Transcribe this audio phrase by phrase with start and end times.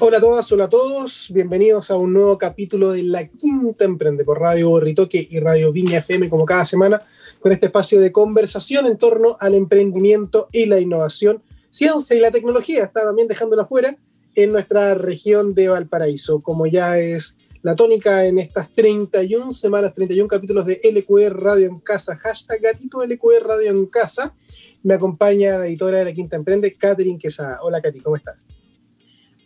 [0.00, 4.24] Hola a todas, hola a todos, bienvenidos a un nuevo capítulo de La Quinta Emprende
[4.24, 7.02] por Radio Borritoque y Radio Viña FM como cada semana
[7.38, 12.32] con este espacio de conversación en torno al emprendimiento y la innovación, ciencia y la
[12.32, 13.96] tecnología, está también dejándola fuera
[14.34, 20.26] en nuestra región de Valparaíso, como ya es la tónica en estas 31 semanas, 31
[20.26, 24.34] capítulos de LQR Radio en Casa, hashtag gatito LQR Radio en Casa.
[24.82, 27.60] Me acompaña la editora de La Quinta Emprende, Catherine Quesada.
[27.62, 28.44] Hola, Katy, ¿cómo estás?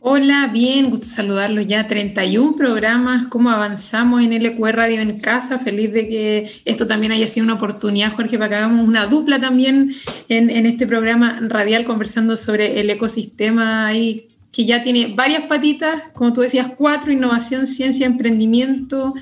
[0.01, 1.88] Hola, bien, gusto saludarlos ya.
[1.88, 5.59] 31 programas, cómo avanzamos en LQR Radio en casa.
[5.59, 9.41] Feliz de que esto también haya sido una oportunidad, Jorge, para que hagamos una dupla
[9.41, 9.92] también
[10.28, 16.33] en, este programa radial conversando sobre el ecosistema ahí que ya tiene varias patitas, como
[16.33, 19.14] tú decías, cuatro, innovación, ciencia, emprendimiento,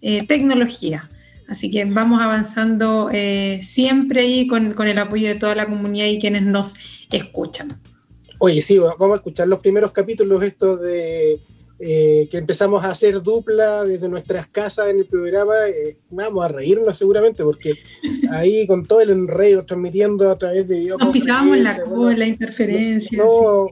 [0.00, 1.08] eh, tecnología.
[1.48, 6.20] Así que vamos avanzando eh, siempre con, con el apoyo de toda la comunidad y
[6.20, 6.74] quienes nos
[7.10, 7.80] escuchan.
[8.42, 11.40] Oye, sí, vamos a escuchar los primeros capítulos estos de
[11.78, 15.54] eh, que empezamos a hacer dupla desde nuestras casas en el programa.
[15.68, 17.74] Eh, vamos a reírnos seguramente porque
[18.30, 23.18] ahí con todo el enredo transmitiendo a través de Nos pisábamos la cola, la interferencia.
[23.18, 23.66] No,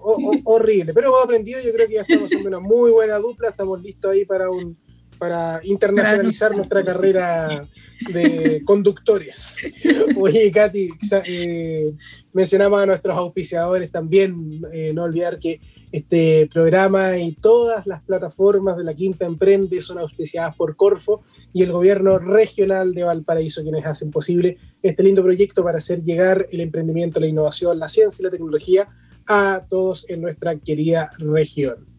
[0.44, 3.82] horrible, pero hemos aprendido, yo creo que ya estamos haciendo una muy buena dupla, estamos
[3.82, 4.76] listos ahí para un
[5.18, 7.66] para internacionalizar nuestra carrera
[8.12, 9.56] de conductores.
[10.16, 10.90] Oye, Katy,
[11.24, 11.92] eh,
[12.32, 18.76] mencionamos a nuestros auspiciadores también, eh, no olvidar que este programa y todas las plataformas
[18.76, 23.86] de la Quinta Emprende son auspiciadas por Corfo y el gobierno regional de Valparaíso, quienes
[23.86, 28.24] hacen posible este lindo proyecto para hacer llegar el emprendimiento, la innovación, la ciencia y
[28.26, 28.88] la tecnología
[29.26, 31.97] a todos en nuestra querida región.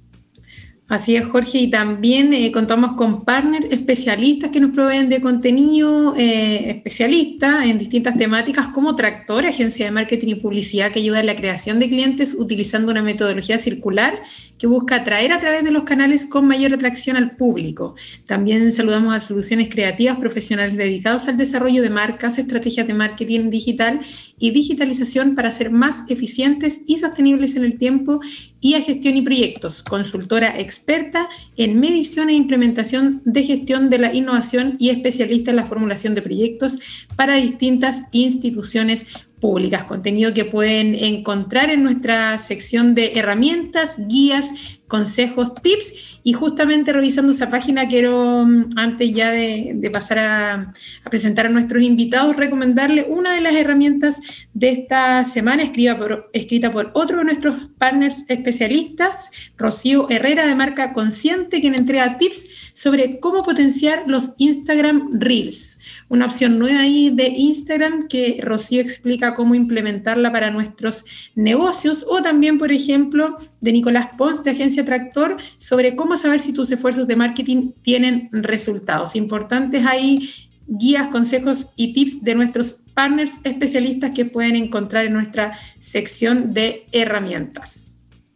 [0.89, 6.15] Así es, Jorge, y también eh, contamos con partners especialistas que nos proveen de contenido
[6.17, 11.27] eh, especialista en distintas temáticas como Tractor, agencia de marketing y publicidad que ayuda en
[11.27, 14.19] la creación de clientes utilizando una metodología circular
[14.57, 17.93] que busca atraer a través de los canales con mayor atracción al público.
[18.25, 24.01] También saludamos a soluciones creativas profesionales dedicados al desarrollo de marcas, estrategias de marketing digital
[24.39, 28.21] y digitalización para ser más eficientes y sostenibles en el tiempo
[28.61, 34.13] y a gestión y proyectos, consultora experta en medición e implementación de gestión de la
[34.13, 36.79] innovación y especialista en la formulación de proyectos
[37.15, 39.07] para distintas instituciones
[39.39, 46.91] públicas, contenido que pueden encontrar en nuestra sección de herramientas, guías, consejos, tips y justamente
[46.91, 50.73] revisando esa página quiero, mm, antes ya de, pasar a,
[51.09, 54.21] presentar a nuestros invitados, recomendarle una de las herramientas
[54.53, 60.55] de esta semana, escrita por, escrita por otro de nuestros partners especialistas, Rocío Herrera de
[60.55, 65.79] Marca Consciente, quien entrega tips sobre cómo potenciar los Instagram Reels
[66.09, 71.05] una opción nueva ahí de Instagram que Rocío explica cómo implementarla para nuestros
[71.35, 76.51] negocios o también, por ejemplo, de Nicolás Pons de Agencia Tractor sobre cómo saber si
[76.51, 79.15] tus esfuerzos de marketing tienen resultados.
[79.15, 80.29] Importantes ahí
[80.69, 86.85] guías, consejos y tips de nuestros partners especialistas que pueden encontrar en nuestra sección de
[86.91, 87.88] herramientas.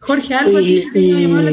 [0.05, 0.85] Jorge, algo y,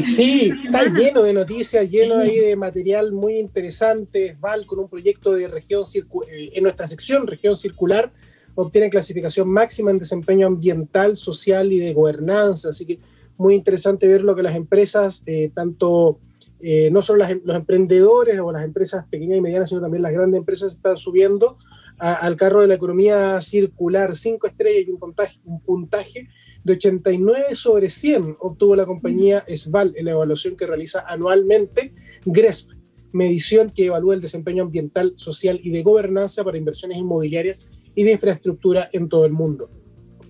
[0.05, 4.37] Sí, está lleno de noticias, lleno ahí de material muy interesante.
[4.41, 8.13] Val con un proyecto de región eh, en nuestra sección, región circular,
[8.57, 12.71] obtiene clasificación máxima en desempeño ambiental, social y de gobernanza.
[12.71, 12.99] Así que
[13.37, 16.19] muy interesante ver lo que las empresas, eh, tanto
[16.61, 20.39] eh, no solo los emprendedores o las empresas pequeñas y medianas, sino también las grandes
[20.39, 21.57] empresas están subiendo
[21.99, 24.17] al carro de la economía circular.
[24.17, 26.29] Cinco estrellas y un puntaje, un puntaje
[26.65, 32.73] de 89 sobre 100 obtuvo la compañía SVAL en la evaluación que realiza anualmente GRESP,
[33.13, 37.63] medición que evalúa el desempeño ambiental, social y de gobernanza para inversiones inmobiliarias
[37.95, 39.71] y de infraestructura en todo el mundo.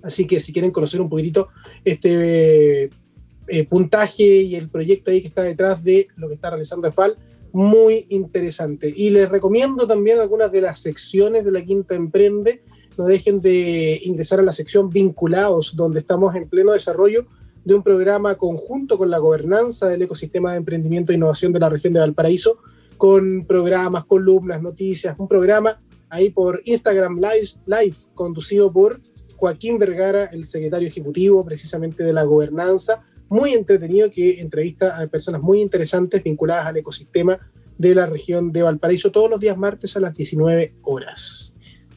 [0.03, 1.49] Así que si quieren conocer un poquitito
[1.85, 2.91] este
[3.49, 7.17] eh, puntaje y el proyecto ahí que está detrás de lo que está realizando SVAL,
[7.53, 8.93] muy interesante.
[8.95, 12.63] Y les recomiendo también algunas de las secciones de la Quinta Emprende
[12.97, 17.27] no dejen de ingresar a la sección vinculados, donde estamos en pleno desarrollo
[17.65, 21.69] de un programa conjunto con la gobernanza del ecosistema de emprendimiento e innovación de la
[21.69, 22.59] región de Valparaíso,
[22.97, 29.01] con programas, columnas, noticias, un programa ahí por Instagram Live, Live conducido por
[29.37, 35.41] Joaquín Vergara, el secretario ejecutivo precisamente de la gobernanza, muy entretenido que entrevista a personas
[35.41, 37.39] muy interesantes vinculadas al ecosistema
[37.79, 41.50] de la región de Valparaíso todos los días martes a las 19 horas.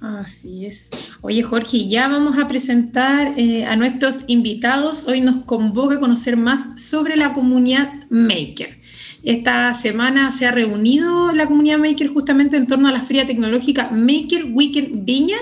[0.03, 0.89] Así es.
[1.21, 5.05] Oye, Jorge, ya vamos a presentar eh, a nuestros invitados.
[5.07, 8.81] Hoy nos convoca a conocer más sobre la comunidad Maker.
[9.23, 13.91] Esta semana se ha reunido la comunidad Maker justamente en torno a la feria tecnológica
[13.91, 15.37] Maker Weekend Viña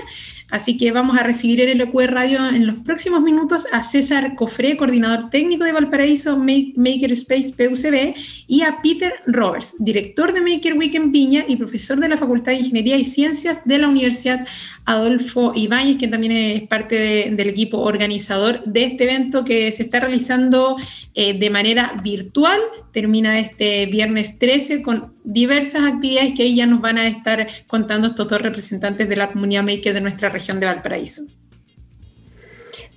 [0.52, 4.34] Así que vamos a recibir en el EQR Radio en los próximos minutos a César
[4.34, 8.14] Cofré, coordinador técnico de Valparaíso Makerspace PUCB,
[8.46, 12.52] y a Peter Roberts, director de Maker Week en Viña y profesor de la Facultad
[12.52, 14.46] de Ingeniería y Ciencias de la Universidad
[14.84, 20.00] Adolfo Ibáñez, que también es parte del equipo organizador de este evento que se está
[20.00, 20.76] realizando
[21.14, 22.60] eh, de manera virtual.
[22.92, 28.08] Termina este viernes 13 con diversas actividades que ahí ya nos van a estar contando
[28.08, 31.22] estos dos representantes de la comunidad maker de nuestra región de Valparaíso.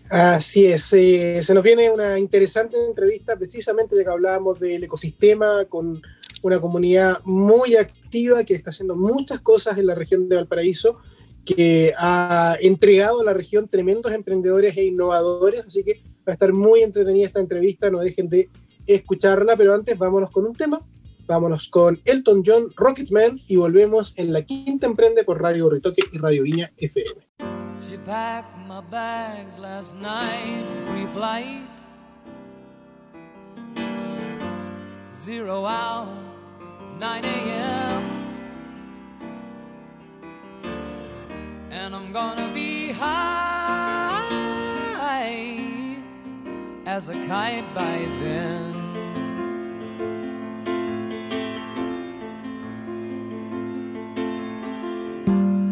[0.09, 6.01] Así es, se nos viene una interesante entrevista precisamente ya que hablábamos del ecosistema con
[6.43, 10.99] una comunidad muy activa que está haciendo muchas cosas en la región de Valparaíso,
[11.43, 16.53] que ha entregado a la región tremendos emprendedores e innovadores, así que va a estar
[16.53, 18.49] muy entretenida esta entrevista, no dejen de
[18.85, 20.85] escucharla, pero antes vámonos con un tema
[21.27, 26.17] Vámonos con Elton John, Rocketman y volvemos en la quinta emprende por Radio Ritoque y
[26.17, 27.25] Radio Viña FM.
[27.79, 31.67] She packed my bags last night, pre-flight.
[35.13, 36.07] Zero hour,
[36.99, 38.03] 9 a.m.
[41.71, 43.95] And I'm gonna be high
[46.85, 48.84] as a kite by then.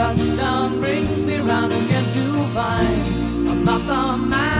[0.00, 2.24] touchdown brings me round again to
[2.54, 4.59] find I'm not the man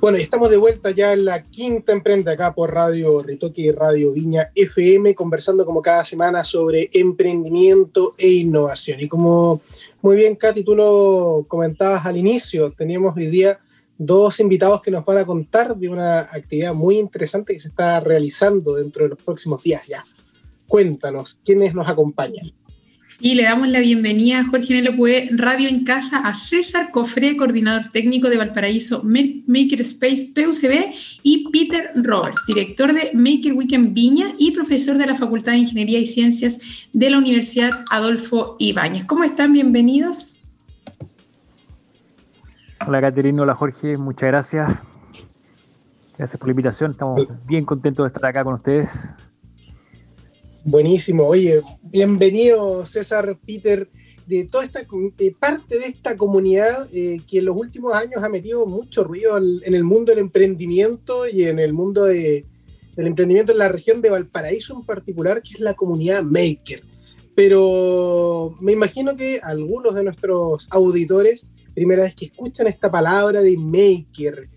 [0.00, 4.12] Bueno, estamos de vuelta ya en la quinta emprende acá por Radio Ritoque y Radio
[4.12, 9.00] Viña FM, conversando como cada semana sobre emprendimiento e innovación.
[9.00, 9.60] Y como
[10.00, 13.58] muy bien, Katy, tú lo comentabas al inicio, teníamos hoy día
[13.98, 17.98] dos invitados que nos van a contar de una actividad muy interesante que se está
[17.98, 20.04] realizando dentro de los próximos días ya.
[20.68, 22.52] Cuéntanos, ¿quiénes nos acompañan?
[23.20, 27.90] Y le damos la bienvenida a Jorge NLQE Radio en Casa a César Cofré, coordinador
[27.90, 30.94] técnico de Valparaíso Makerspace PUCB,
[31.24, 35.98] y Peter Roberts, director de Maker Weekend Viña y profesor de la Facultad de Ingeniería
[35.98, 39.04] y Ciencias de la Universidad Adolfo Ibáñez.
[39.06, 39.52] ¿Cómo están?
[39.52, 40.38] Bienvenidos.
[42.86, 44.72] Hola Caterina, hola Jorge, muchas gracias.
[46.16, 48.90] Gracias por la invitación, estamos bien contentos de estar acá con ustedes.
[50.64, 51.26] Buenísimo.
[51.26, 53.88] Oye, bienvenido César Peter
[54.26, 54.80] de toda esta
[55.38, 59.74] parte de esta comunidad eh, que en los últimos años ha metido mucho ruido en
[59.74, 62.44] el mundo del emprendimiento y en el mundo del
[62.96, 66.82] emprendimiento en la región de Valparaíso en particular, que es la comunidad Maker.
[67.34, 73.56] Pero me imagino que algunos de nuestros auditores, primera vez que escuchan esta palabra de
[73.56, 74.48] Maker,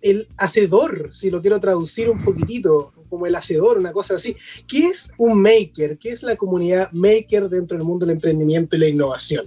[0.00, 4.36] el hacedor, si lo quiero traducir un poquitito, como el hacedor, una cosa así.
[4.66, 5.98] ¿Qué es un maker?
[5.98, 9.46] ¿Qué es la comunidad maker dentro del mundo del emprendimiento y la innovación?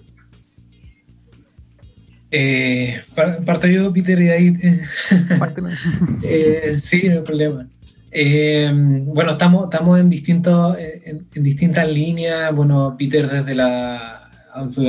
[2.35, 4.53] Eh, parto yo, Peter, y ahí.
[6.23, 7.69] eh, sí, no hay problema.
[8.11, 12.53] Eh, bueno, estamos, estamos en, distintos, en, distintas líneas.
[12.53, 14.81] Bueno, Peter desde la Adolfo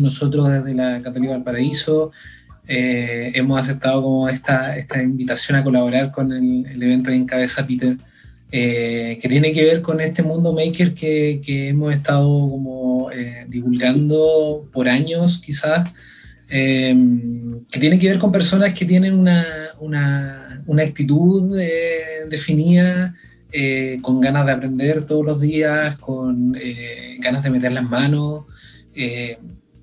[0.00, 2.10] nosotros desde la Católica del Paraíso.
[2.72, 7.66] Eh, hemos aceptado como esta, esta invitación a colaborar con el, el evento que encabeza
[7.66, 7.96] Peter
[8.52, 13.46] eh, que tiene que ver con este mundo maker que, que hemos estado como eh,
[13.48, 15.88] divulgando por años quizás,
[16.48, 16.96] eh,
[17.70, 19.46] que tiene que ver con personas que tienen una,
[19.78, 21.56] una, una actitud
[22.28, 23.14] definida,
[24.02, 26.56] con ganas de aprender todos los días, con
[27.18, 28.46] ganas de meter las manos,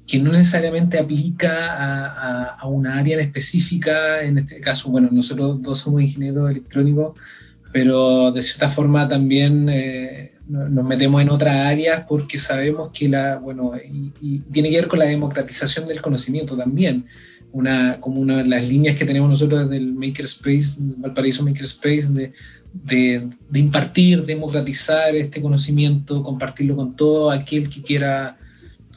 [0.08, 5.10] que no necesariamente aplica a, a, a una área en específica, en este caso, bueno,
[5.12, 7.18] nosotros dos somos ingenieros electrónicos,
[7.74, 13.38] pero de cierta forma también eh, nos metemos en otras áreas porque sabemos que la,
[13.38, 17.06] bueno, y, tiene que ver con la democratización del conocimiento también,
[17.52, 22.34] una, como una de las líneas que tenemos nosotros del Makerspace, Valparaíso Makerspace, de,
[22.74, 28.38] de, de impartir, democratizar este conocimiento, compartirlo con todo aquel que quiera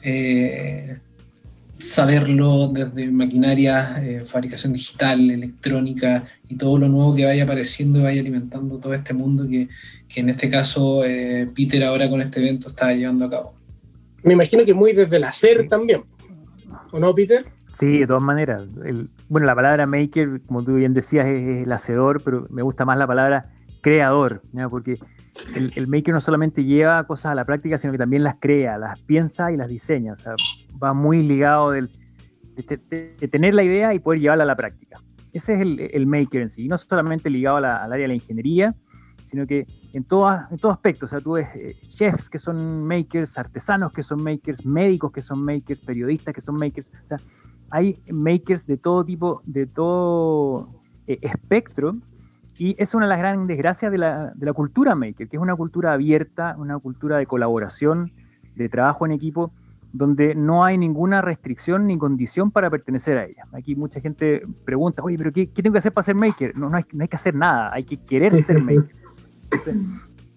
[0.01, 0.97] eh,
[1.77, 8.03] saberlo desde maquinaria, eh, fabricación digital, electrónica y todo lo nuevo que vaya apareciendo y
[8.03, 9.67] vaya alimentando todo este mundo que,
[10.07, 13.53] que en este caso eh, Peter ahora con este evento está llevando a cabo.
[14.23, 16.03] Me imagino que muy desde el hacer también,
[16.91, 17.45] ¿o no, Peter?
[17.73, 18.63] Sí, de todas maneras.
[19.27, 22.97] bueno, la palabra maker, como tú bien decías, es, el hacedor, pero me gusta más
[22.97, 23.49] la palabra
[23.81, 24.99] creador, porque
[25.55, 28.77] el, el, maker no solamente lleva cosas a la práctica, sino que también las crea,
[28.77, 30.13] las piensa y las diseña.
[30.13, 30.35] O sea,
[30.81, 31.89] va muy ligado del,
[32.55, 34.99] de, tener la idea y poder llevarla a la práctica.
[35.33, 38.75] Ese es el, el maker en sí, no solamente ligado al área de la ingeniería,
[39.31, 41.05] sino que en, todas, en todo aspecto.
[41.05, 45.21] O sea, tú ves eh, chefs que son makers, artesanos que son makers, médicos que
[45.21, 46.87] son makers, periodistas que son makers.
[47.05, 47.17] O sea,
[47.69, 51.95] hay makers de todo tipo, de todo eh, espectro.
[52.63, 55.41] Y es una de las grandes gracias de la, de la cultura maker, que es
[55.41, 58.11] una cultura abierta, una cultura de colaboración,
[58.55, 59.51] de trabajo en equipo,
[59.93, 63.45] donde no hay ninguna restricción ni condición para pertenecer a ella.
[63.51, 66.55] Aquí mucha gente pregunta, oye, pero ¿qué, tengo que hacer para ser maker?
[66.55, 68.91] No, no, hay, no hay que hacer nada, hay que querer ser maker.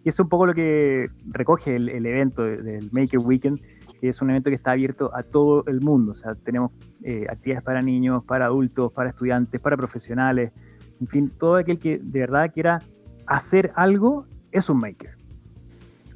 [0.03, 3.61] y es un poco lo que recoge el, evento del Maker Weekend,
[4.01, 6.13] que es un evento que está abierto a todo el mundo.
[6.13, 10.53] O sea, tenemos eh, actividades para niños, para adultos, para estudiantes, para profesionales,
[11.01, 12.83] en fin, todo aquel que de verdad quiera
[13.27, 15.11] hacer algo es un maker.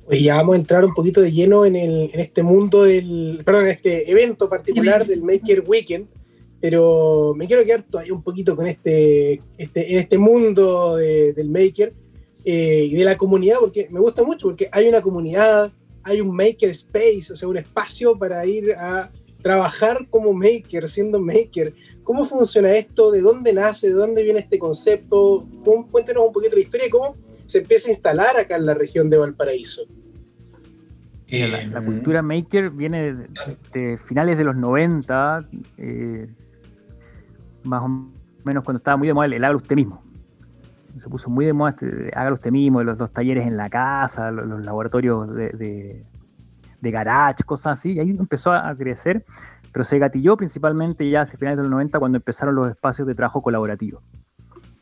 [0.06, 3.42] Oye, ya vamos a entrar un poquito de lleno en, el, en este mundo del,
[3.44, 6.06] perdón, en este evento particular del Maker Weekend,
[6.61, 11.50] pero me quiero quedar todavía un poquito con este, este, en este mundo de- del
[11.50, 11.92] Maker
[12.44, 15.70] eh, y de la comunidad, porque me gusta mucho, porque hay una comunidad,
[16.02, 19.11] hay un Maker Space, o sea, un espacio para ir a
[19.42, 21.73] trabajar como Maker, siendo Maker.
[22.04, 23.11] ¿Cómo funciona esto?
[23.11, 23.88] ¿De dónde nace?
[23.88, 25.47] ¿De dónde viene este concepto?
[25.64, 27.16] ¿Cómo- Cuéntenos un poquito la historia y cómo
[27.47, 29.83] se empieza a instalar acá en la región de Valparaíso.
[31.30, 33.26] La, Eh, la cultura maker viene de,
[33.75, 36.26] de finales de los 90, eh,
[37.64, 37.88] más o
[38.45, 40.02] menos cuando estaba muy de moda el, el hágalo usted mismo.
[41.02, 44.30] Se puso muy de moda este, hágalo usted mismo, los, los talleres en la casa,
[44.30, 46.04] los, los laboratorios de, de,
[46.80, 49.25] de garage, cosas así, y ahí empezó a, crecer,
[49.73, 53.14] pero se gatilló principalmente ya hacia finales de los 90 cuando empezaron los espacios de
[53.14, 54.02] trabajo colaborativo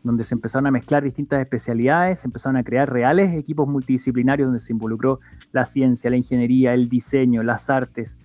[0.02, 4.60] donde se empezaron a mezclar distintas especialidades, se empezaron a crear reales equipos multidisciplinarios donde
[4.60, 5.18] se involucró
[5.50, 8.16] la ciencia, la ingeniería, el diseño, las artes.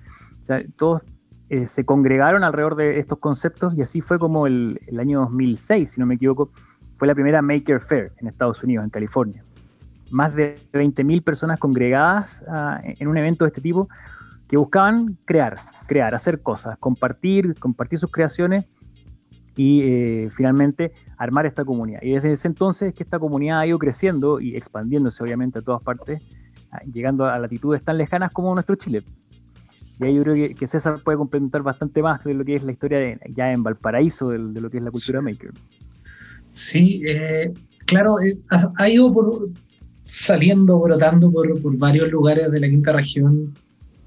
[0.44, 1.02] O sea, todos
[1.50, 5.90] eh, se congregaron alrededor de estos conceptos y así fue como el, el año 2006,
[5.90, 6.52] si no me equivoco,
[6.98, 9.44] fue la primera Maker Fair en Estados Unidos, en California.
[10.12, 13.88] Más de 20.000 personas congregadas ah, en un evento de este tipo
[14.48, 18.66] que buscaban crear, crear, hacer cosas, compartir, compartir sus creaciones
[19.56, 22.02] y eh, finalmente armar esta comunidad.
[22.02, 25.62] Y desde ese entonces es que esta comunidad ha ido creciendo y expandiéndose obviamente a
[25.62, 26.22] todas partes,
[26.72, 29.04] ah, llegando a latitudes tan lejanas como nuestro Chile.
[30.00, 32.64] Y ahí yo creo que, que César puede complementar bastante más de lo que es
[32.64, 35.52] la historia de, ya en Valparaíso, de, de lo que es la cultura maker.
[36.54, 37.54] Sí, eh,
[37.86, 39.50] claro, eh, ha, ha ido por,
[40.12, 43.54] saliendo, brotando por, por varios lugares de la quinta región.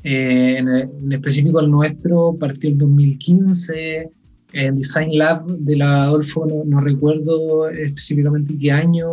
[0.02, 4.10] Eh, en, en, específico el nuestro partió en 2015,
[4.52, 9.08] en Design Lab de la Adolfo, no, no recuerdo específicamente qué año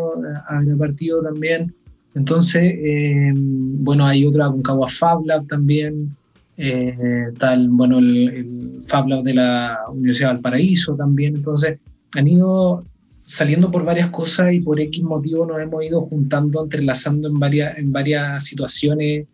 [0.49, 1.73] había partido también.
[2.13, 6.09] Entonces, eh, bueno, hay otra Concagua Fab Lab también,
[6.57, 11.37] eh, tal, bueno, el, el, Fab Lab de la Universidad de Valparaíso también.
[11.37, 11.79] Entonces,
[12.17, 12.83] han ido
[13.31, 17.77] saliendo por varias cosas y por X motivo nos hemos ido juntando, entrelazando en varias,
[17.77, 19.25] en varias situaciones.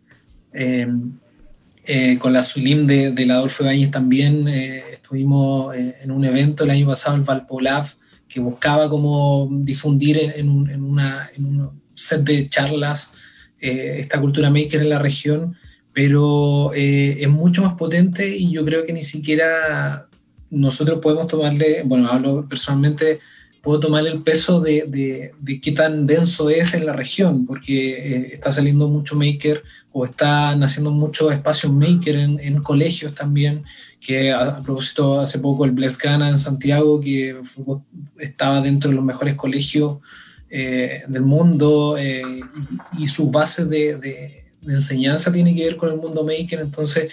[0.52, 0.86] Eh,
[1.84, 6.24] eh, con la Sulim de, de la Adolfo Ibáñez también eh, estuvimos eh, en un
[6.24, 7.86] evento el año pasado, el Valpolab,
[8.28, 13.12] que buscaba como difundir en, un, una, en un set de charlas
[13.58, 15.56] esta cultura maker en la región,
[15.92, 20.06] pero es mucho más potente y yo creo que ni siquiera
[20.50, 23.18] nosotros podemos tomarle, bueno, hablo personalmente,
[23.68, 27.90] puedo tomar el peso de, de, de, qué tan denso es en la región, porque
[27.90, 33.64] eh, está saliendo mucho maker o están haciendo muchos espacios maker en, en, colegios también,
[34.00, 37.76] que a, a, propósito hace poco el Bless Gana en Santiago, que fue,
[38.18, 39.98] estaba dentro de los mejores colegios
[40.48, 42.22] eh, del mundo eh,
[42.96, 46.60] y, y, sus bases de, de, de, enseñanza tiene que ver con el mundo maker,
[46.60, 47.12] entonces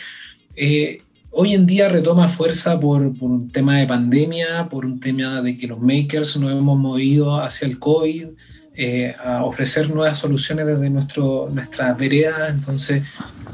[0.56, 1.02] eh,
[1.38, 5.68] hoy en día retoma fuerza por, un tema de pandemia, por un tema de que
[5.68, 8.28] los makers nos hemos movido hacia el COVID,
[8.74, 13.04] eh, a ofrecer nuevas soluciones desde nuestro, nuestras veredas, entonces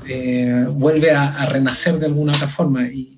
[0.08, 2.88] eh, vuelve a, renacer de alguna otra forma.
[2.88, 3.18] Y,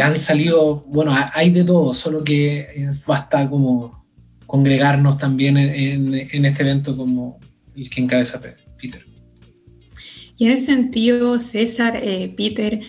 [0.00, 4.04] han salido, bueno, hay de todo, solo que eh, basta como
[4.46, 7.38] congregarnos también en, en, este evento como
[7.76, 8.67] el que encabeza Peter.
[10.40, 12.80] Y en ese sentido, César, eh, Peter,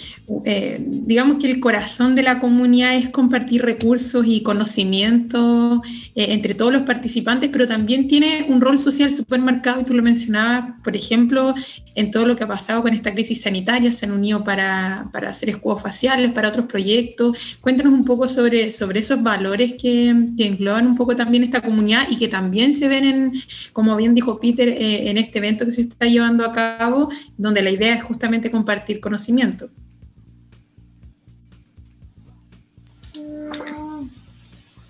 [0.46, 5.80] eh, digamos que el corazón de la comunidad es compartir recursos y conocimientos
[6.14, 9.96] eh, entre todos los participantes, pero también tiene un rol social súper marcado, y tú
[9.96, 11.56] lo mencionabas, por ejemplo,
[11.96, 15.32] en todo lo que ha pasado con esta crisis sanitaria, se han unido para, para
[15.32, 17.58] hacer escudos faciales, para otros proyectos.
[17.60, 22.08] Cuéntanos un poco sobre, sobre esos valores que, que engloban un poco también esta comunidad
[22.10, 23.34] y que también se ven, en,
[23.74, 27.10] como bien dijo Peter, en este evento que se está llevando a cabo
[27.40, 29.70] donde la idea es justamente compartir conocimiento.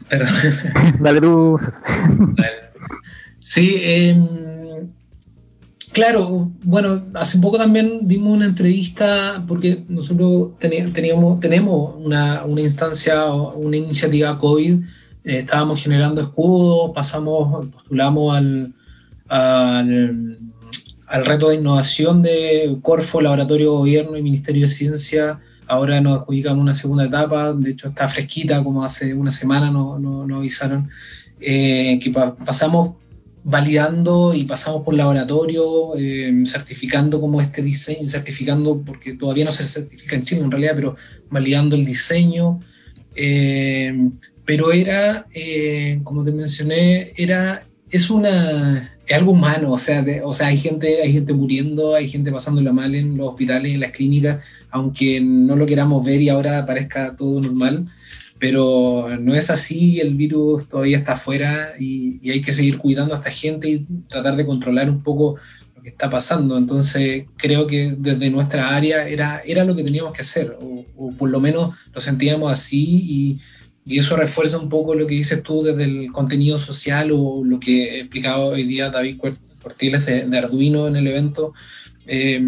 [1.00, 1.60] Dale tú.
[3.40, 4.20] Sí, eh,
[5.92, 13.32] claro, bueno, hace poco también dimos una entrevista porque nosotros teníamos, tenemos una, una instancia,
[13.32, 14.84] una iniciativa COVID,
[15.24, 18.74] eh, estábamos generando escudos, pasamos, postulamos al,
[19.28, 20.40] al
[21.10, 25.39] al reto de innovación de Corfo, Laboratorio Gobierno y Ministerio de Ciencia.
[25.67, 30.00] Ahora nos adjudicamos una segunda etapa, de hecho está fresquita, como hace una semana nos
[30.00, 30.89] no, no avisaron,
[31.41, 32.95] eh, que pa pasamos
[33.43, 39.63] validando y pasamos por laboratorio, eh, certificando como este diseño, certificando, porque todavía no se
[39.63, 40.95] certifica en Chile en realidad, pero
[41.32, 42.60] validando el diseño.
[43.15, 44.10] Eh,
[44.45, 50.34] pero era, eh, como te mencioné, era, es una, es algo humano, o sea, o
[50.34, 53.91] sea hay, gente, hay gente muriendo, hay gente pasándola mal en los hospitales, en las
[53.91, 57.88] clínicas, aunque no lo queramos ver y ahora parezca todo normal
[58.39, 63.17] pero no es así, el virus todavía está afuera y, hay que seguir cuidando a
[63.17, 65.36] esta gente y tratar de controlar un poco
[65.75, 66.58] lo que está pasando.
[66.58, 71.30] Entonces creo que desde nuestra área era, era lo que teníamos que hacer, o, por
[71.30, 73.39] lo menos lo sentíamos así y,
[73.89, 77.60] y, eso refuerza un poco lo que dices tú desde el contenido social o lo
[77.60, 79.17] que he explicado hoy día David
[79.62, 81.54] Cortiles de, Arduino en el evento,
[82.08, 82.41] eh,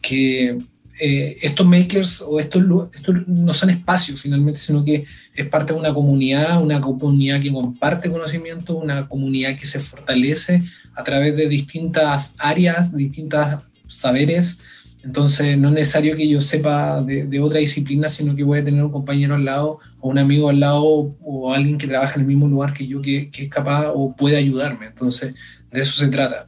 [0.00, 0.58] que
[1.00, 5.78] eh, estos makers o estos, estos, no son espacios finalmente, sino que es parte de
[5.78, 10.64] una comunidad, una comunidad que comparte conocimiento, una comunidad que se fortalece
[10.96, 14.58] a través de distintas áreas, distintas saberes.
[15.04, 18.82] Entonces no es necesario que yo sepa de, otra disciplina, sino que voy a tener
[18.82, 22.26] un compañero al lado o un amigo al lado o, alguien que trabaja en el
[22.26, 24.86] mismo lugar que yo que, que es capaz o puede ayudarme.
[24.86, 25.34] Entonces
[25.70, 26.46] de eso se trata.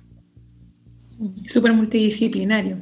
[1.46, 2.78] Súper multidisciplinario.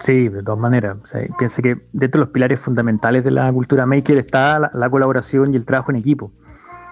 [0.00, 0.96] Sí, de todas maneras.
[0.98, 5.54] O piense que dentro de los pilares fundamentales de la cultura maker está la, colaboración
[5.54, 6.32] y el trabajo en equipo.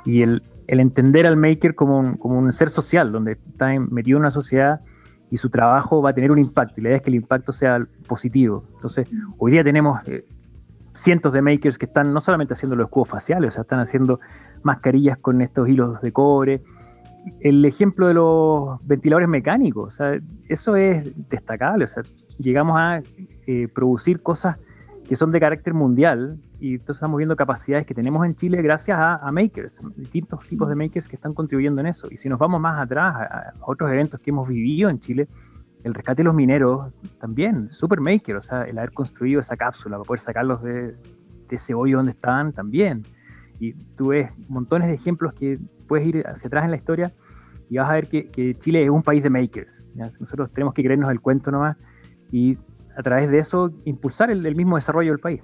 [0.04, 4.80] Y el, entender al maker como un, ser social, donde está metido en una sociedad
[5.30, 6.74] y su trabajo va a tener un impacto.
[6.78, 8.64] Y la idea es que el impacto sea positivo.
[8.74, 10.24] Entonces, hoy día tenemos eh,
[10.94, 14.20] cientos de makers que están no solamente haciendo los escudos faciales, o sea, están haciendo
[14.62, 16.62] mascarillas con estos hilos de cobre.
[17.40, 20.16] El ejemplo de los ventiladores mecánicos, o sea,
[20.48, 21.87] eso es destacable.
[21.87, 22.02] O sea,
[22.38, 23.02] llegamos a
[23.46, 24.57] eh, producir cosas
[25.09, 28.98] que son de carácter mundial y entonces estamos viendo capacidades que tenemos en Chile gracias
[28.98, 32.09] a, makers, distintos tipos de makers que están contribuyendo en eso.
[32.11, 35.28] Y si nos vamos más atrás a, otros eventos que hemos vivido en Chile,
[35.84, 39.96] el rescate de los mineros también, super maker, o sea, el haber construido esa cápsula
[39.98, 40.96] para poder sacarlos de,
[41.50, 43.04] ese hoyo donde estaban también.
[43.60, 47.12] Y tú ves montones de ejemplos que puedes ir hacia atrás en la historia
[47.70, 49.86] y vas a ver que, Chile es un país de makers.
[50.18, 51.76] Nosotros tenemos que creernos el cuento nomás
[52.32, 52.58] y
[52.96, 55.42] a través de eso impulsar el, mismo desarrollo del país.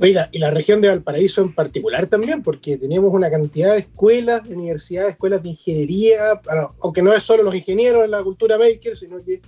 [0.00, 4.48] Oiga, y la región de Valparaíso en particular también, porque tenemos una cantidad de escuelas,
[4.48, 6.40] de universidades, escuelas de ingeniería,
[6.80, 9.42] aunque no es solo los ingenieros en la cultura maker, sino que,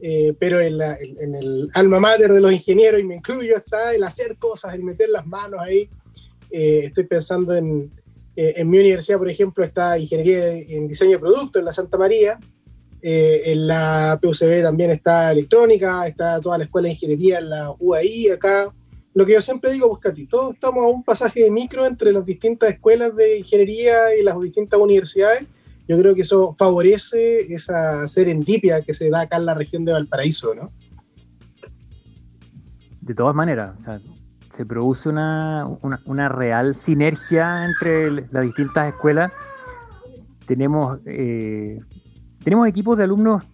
[0.00, 0.80] eh, pero en,
[1.34, 5.08] el alma mater de los ingenieros, y me incluyo, está el hacer cosas, el meter
[5.08, 5.88] las manos ahí.
[6.50, 7.90] Eh, estoy pensando en,
[8.36, 11.98] eh, en mi universidad, por ejemplo, está ingeniería en diseño de producto en la Santa
[11.98, 12.38] María,
[13.04, 18.30] en la PUCB también está electrónica, está toda la escuela de ingeniería en la UAI
[18.30, 18.72] acá.
[19.14, 22.12] Lo que yo siempre digo, pues Katy, todos estamos a un pasaje de micro entre
[22.12, 25.46] las distintas escuelas de ingeniería y las distintas universidades.
[25.86, 29.92] Yo creo que eso favorece esa serendipia que se da acá en la región de
[29.92, 30.70] Valparaíso, ¿no?
[33.00, 33.74] De todas maneras,
[34.52, 35.66] se produce una,
[36.04, 39.32] una, real sinergia entre las distintas escuelas.
[40.46, 41.80] Tenemos eh,
[42.42, 43.44] tenemos equipos de alumnos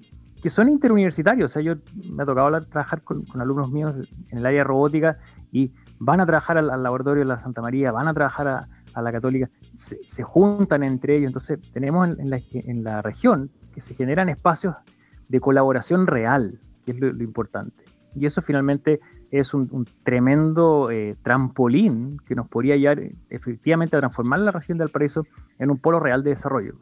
[0.42, 1.50] que son interuniversitarios.
[1.50, 1.74] O sea, yo
[2.10, 3.94] me ha tocado trabajar con, alumnos míos
[4.30, 5.18] en el área robótica
[5.52, 8.68] y van a trabajar al, laboratorio de la Santa María, van a trabajar a,
[9.00, 11.28] la Católica, se, juntan entre ellos.
[11.28, 14.74] Entonces, tenemos en, la, región que se generan espacios
[15.28, 17.84] de colaboración real, que es lo, importante.
[18.16, 18.98] Y eso finalmente
[19.30, 24.88] es un, tremendo eh, trampolín que nos podría llevar efectivamente a transformar la región del
[24.88, 25.24] Paraíso
[25.58, 26.74] en un polo real de desarrollo.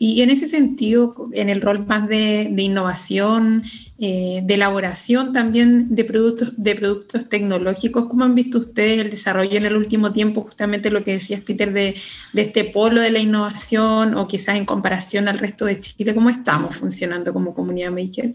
[0.00, 3.62] Y en ese sentido, en el rol más de, innovación,
[3.98, 9.56] eh, de elaboración también de productos, de productos tecnológicos, ¿cómo han visto ustedes el desarrollo
[9.58, 11.96] en el último tiempo, justamente lo que decías, Peter, de,
[12.34, 16.14] este polo de la innovación o quizás en comparación al resto de Chile?
[16.14, 18.34] ¿Cómo estamos funcionando como comunidad maker?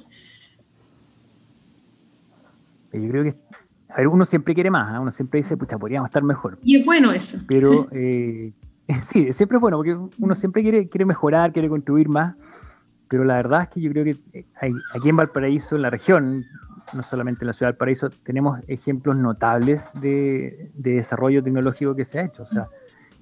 [2.92, 3.36] Yo creo que
[3.94, 5.00] a ver, uno siempre quiere más, ¿eh?
[5.00, 6.58] uno siempre dice, pucha, podríamos estar mejor.
[6.64, 7.38] Y es bueno eso.
[7.48, 8.52] Pero eh,
[9.04, 12.36] Sí, siempre es bueno, porque uno siempre quiere, quiere mejorar, quiere contribuir más,
[13.08, 14.46] pero la verdad es que yo creo que eh,
[14.94, 16.46] aquí en Valparaíso, en la región,
[16.94, 22.20] no solamente en la ciudad de Valparaíso, tenemos ejemplos notables de, desarrollo tecnológico que se
[22.20, 22.44] ha hecho.
[22.44, 22.68] O sea,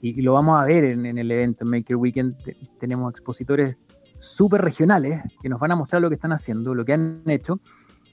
[0.02, 2.36] y, lo vamos a ver en, el evento, en Maker Weekend,
[2.80, 3.78] tenemos expositores
[4.20, 7.60] súper regionales que nos van a mostrar lo que están haciendo, lo que han hecho,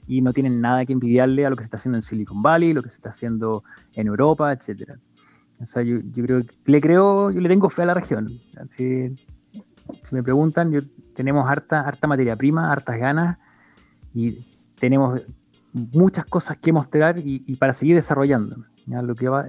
[0.07, 2.73] y no tienen nada que envidiarle a lo que se está haciendo en Silicon Valley,
[2.73, 4.97] lo que se está haciendo en Europa, etcétera.
[5.61, 8.39] O sea, yo, creo que le creo, yo le tengo fe a la región.
[8.69, 10.81] Si, si me preguntan, yo,
[11.15, 13.37] tenemos harta, harta materia prima, hartas ganas
[14.13, 14.45] y
[14.79, 15.21] tenemos
[15.73, 18.65] muchas cosas que mostrar y, para seguir desarrollando.
[18.85, 19.47] Lo, que va,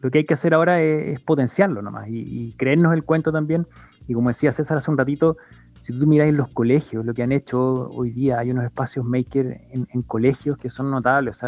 [0.00, 3.66] lo que hay que hacer ahora es, potenciarlo nomás y, creernos el cuento también.
[4.06, 5.36] Y como decía César hace un ratito,
[5.82, 9.04] si tú miras en los colegios, lo que han hecho hoy día, hay unos espacios
[9.04, 11.40] maker en, colegios que son notables.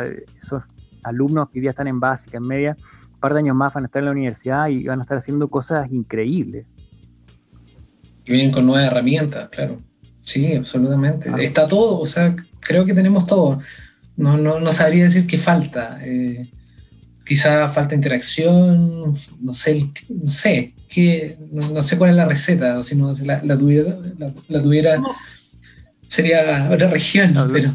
[0.42, 0.62] esos
[1.02, 2.76] alumnos que hoy día están en básica, en media,
[3.20, 5.48] par de años más van a estar en la universidad y van a estar haciendo
[5.48, 6.66] cosas increíbles.
[8.24, 9.80] Y vienen con nuevas herramientas, claro.
[10.22, 11.30] Sí, absolutamente.
[11.38, 13.60] Está todo, o sea, creo que tenemos todo.
[14.16, 15.98] No, no, no sabría decir qué falta.
[16.02, 16.50] Eh,
[17.24, 22.82] quizá falta interacción, no sé, no sé, que, no, sé cuál es la receta, o
[22.82, 23.96] si no la, la tuviera,
[24.48, 25.00] la, tuviera
[26.08, 27.34] sería otra región.
[27.52, 27.70] pero...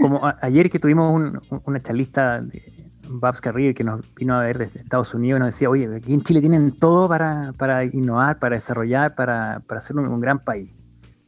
[0.00, 2.75] como, ayer que tuvimos una charlista de
[3.08, 6.22] Babs Carrier que nos vino a ver desde Estados Unidos nos decía, oye, aquí en
[6.22, 10.70] Chile tienen todo para, para innovar, para desarrollar, para, para ser un, gran país.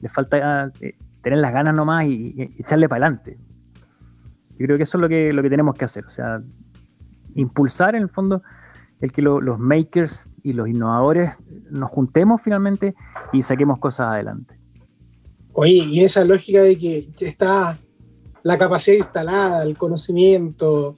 [0.01, 3.39] Les falta eh, tener las ganas nomás y, y echarle para adelante.
[4.59, 6.05] Yo creo que eso es lo que, lo que tenemos que hacer.
[6.05, 6.43] O sea,
[7.35, 8.43] impulsar en el fondo
[9.01, 11.33] el que los makers y los innovadores
[11.71, 12.95] nos juntemos finalmente
[13.33, 14.59] y saquemos cosas adelante.
[15.53, 17.79] Oye, y esa lógica de que está
[18.43, 20.97] la capacidad instalada, el conocimiento,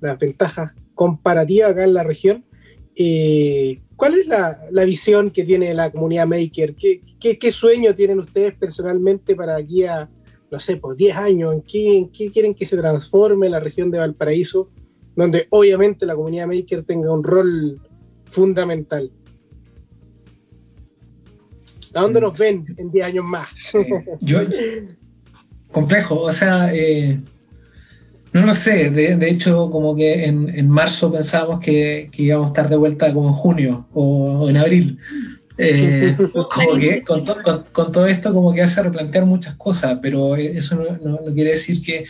[0.00, 2.44] las ventajas comparativas acá en la región,
[2.96, 6.74] eh, ¿cuál es la, visión que tiene la comunidad maker?
[6.74, 10.08] ¿Qué, qué, sueño tienen ustedes personalmente para aquí a,
[10.50, 11.54] no sé, por 10 años?
[11.54, 14.70] ¿En qué, ¿En qué quieren que se transforme la región de Valparaíso?
[15.16, 17.80] donde obviamente la comunidad maker tenga un rol
[18.24, 19.10] fundamental.
[21.94, 22.22] ¿A dónde mm.
[22.22, 23.52] nos ven en 10 años más?
[24.20, 24.38] yo,
[25.72, 27.20] complejo, o sea, eh,
[28.32, 32.76] no lo sé, de, hecho como que en, marzo pensábamos que, íbamos a estar de
[32.76, 34.98] vuelta como en junio o, en abril.
[35.58, 41.18] Eh, como que con, todo esto como que hace replantear muchas cosas, pero eso no
[41.34, 42.04] quiere decir que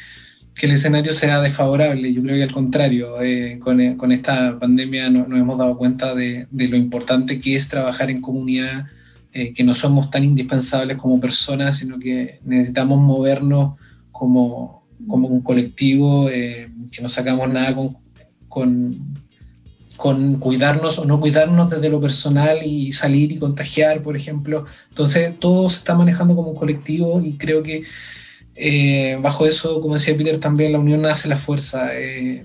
[0.61, 2.13] que el escenario sea desfavorable.
[2.13, 5.77] Yo creo que al contrario, eh, con, eh, con, esta pandemia no, nos hemos dado
[5.79, 8.85] cuenta de, de, lo importante que es trabajar en comunidad,
[9.33, 13.79] eh, que no somos tan indispensables como personas, sino que necesitamos movernos
[14.13, 17.97] como, como un colectivo, que no sacamos nada con,
[19.97, 24.65] con, cuidarnos o no cuidarnos desde lo personal y salir y contagiar, por ejemplo.
[24.89, 27.83] Entonces, todo se está manejando como un colectivo y creo que
[28.63, 31.91] eh, bajo eso, como decía Peter, también la unión hace la fuerza.
[31.95, 32.45] Eh,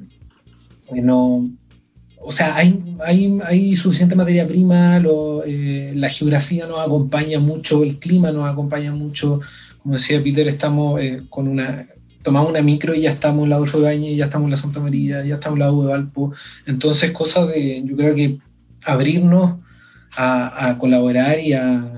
[0.88, 5.02] o sea, hay, hay, hay, suficiente materia prima,
[5.46, 9.40] eh, la geografía nos acompaña mucho, el clima nos acompaña mucho.
[9.82, 11.88] Como decía Peter, estamos con una,
[12.26, 14.82] tomamos una micro y ya estamos en la Adolfo Bañez, ya estamos en la Santa
[14.82, 16.34] María, ya estamos en la U Valpo.
[16.66, 18.40] Entonces, cosas de, yo creo que
[18.84, 19.60] abrirnos
[20.18, 21.96] a colaborar y a,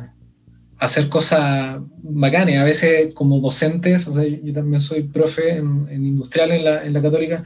[0.80, 2.60] hacer cosas bacanes.
[2.60, 6.94] A veces como docentes, o sea, yo también soy profe en, industrial en la, en
[6.94, 7.44] la católica,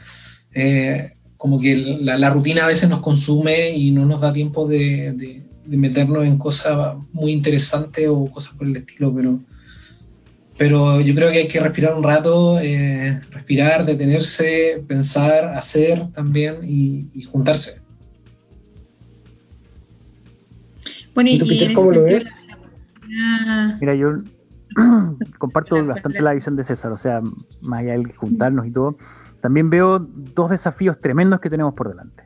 [0.53, 5.13] eh, como que la, rutina a veces nos consume y no nos da tiempo de,
[5.13, 9.39] de, meternos en cosas muy interesantes o cosas por el estilo, pero,
[10.57, 16.59] pero yo creo que hay que respirar un rato, eh, respirar, detenerse, pensar, hacer también
[16.63, 17.81] y, juntarse.
[21.13, 22.23] Bueno, y, y ¿cómo lo ves?
[23.19, 23.77] Ah.
[23.79, 24.13] Mira, yo
[25.37, 27.21] comparto bastante la visión de César, o sea,
[27.61, 28.97] más allá de juntarnos y todo,
[29.41, 32.23] también veo dos desafíos tremendos que tenemos por delante.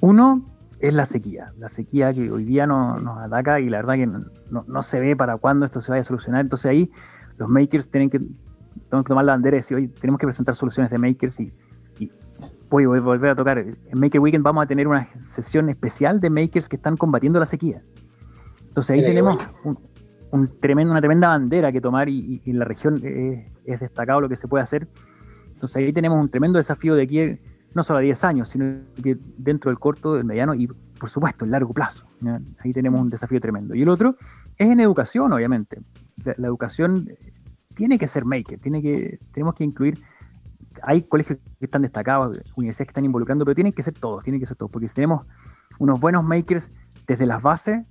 [0.00, 0.51] Uno
[0.82, 4.06] es la sequía, la sequía que hoy día nos ataca y la verdad que
[4.50, 6.40] no, se ve para cuándo esto se vaya a solucionar.
[6.40, 6.90] Entonces ahí
[7.38, 8.20] los makers tienen que,
[8.90, 11.52] tomar la bandera y decir, oye, tenemos que presentar soluciones de makers y,
[12.68, 13.58] voy a volver a tocar.
[13.58, 17.46] En Maker Weekend vamos a tener una sesión especial de makers que están combatiendo la
[17.46, 17.82] sequía.
[18.66, 19.38] Entonces ahí tenemos
[20.32, 24.36] un, tremendo, una tremenda bandera que tomar y, en la región es, destacado lo que
[24.36, 24.88] se puede hacer.
[25.52, 27.38] Entonces ahí tenemos un tremendo desafío de aquí,
[27.74, 31.44] no solo a 10 años, sino que dentro del corto, del mediano y por supuesto
[31.44, 32.06] el largo plazo.
[32.58, 33.74] Ahí tenemos un desafío tremendo.
[33.74, 34.16] Y el otro
[34.56, 35.80] es en educación, obviamente.
[36.24, 37.08] La, educación
[37.74, 39.98] tiene que ser maker, tiene que, tenemos que incluir
[40.82, 44.40] hay colegios que están destacados, universidades que están involucrando, pero tienen que ser todos, tienen
[44.40, 45.26] que ser todos, porque si tenemos
[45.78, 46.70] unos buenos makers
[47.06, 47.84] desde las bases,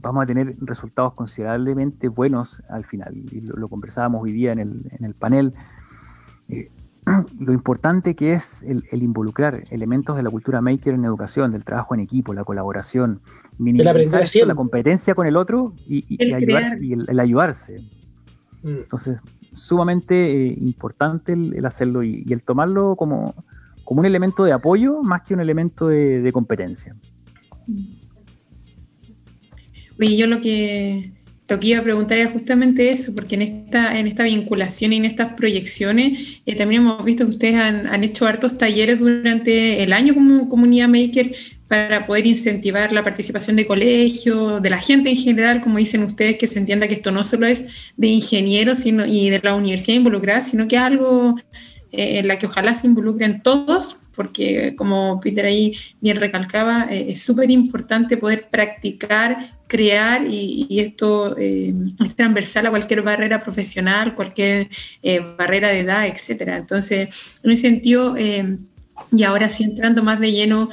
[0.00, 3.16] vamos a tener resultados considerablemente buenos al final.
[3.16, 4.60] Y lo, conversábamos hoy día en
[5.00, 5.54] el, panel.
[6.48, 6.70] Eh,
[7.38, 11.94] lo importante que es el, involucrar elementos de la cultura maker en educación, del trabajo
[11.94, 13.20] en equipo, la colaboración,
[13.58, 17.80] minimizar la competencia con el otro y, el, ayudarse,
[18.62, 18.68] mm.
[18.68, 19.20] Entonces,
[19.52, 23.34] sumamente eh, importante el, hacerlo y, el tomarlo como,
[23.84, 26.96] como un elemento de apoyo más que un elemento de, de competencia.
[29.98, 31.12] Oye, yo lo que
[31.46, 34.96] lo que iba a preguntar era justamente eso, porque en esta, en esta vinculación y
[34.96, 39.82] en estas proyecciones eh, también hemos visto que ustedes han, han, hecho hartos talleres durante
[39.82, 41.34] el año como comunidad maker
[41.68, 46.36] para poder incentivar la participación de colegios, de la gente en general, como dicen ustedes,
[46.36, 49.96] que se entienda que esto no solo es de ingenieros sino, y de la universidad
[49.96, 51.36] involucrada, sino que es algo
[51.92, 57.06] eh, en la que ojalá se involucren todos, porque como Peter ahí bien recalcaba, eh,
[57.10, 61.72] es súper importante poder practicar crear y, esto eh,
[62.04, 64.68] es transversal a cualquier barrera profesional, cualquier
[65.02, 66.56] eh, barrera de edad, etcétera.
[66.56, 67.08] Entonces,
[67.42, 68.58] en ese sentido, eh,
[69.10, 70.70] y ahora sí entrando más de lleno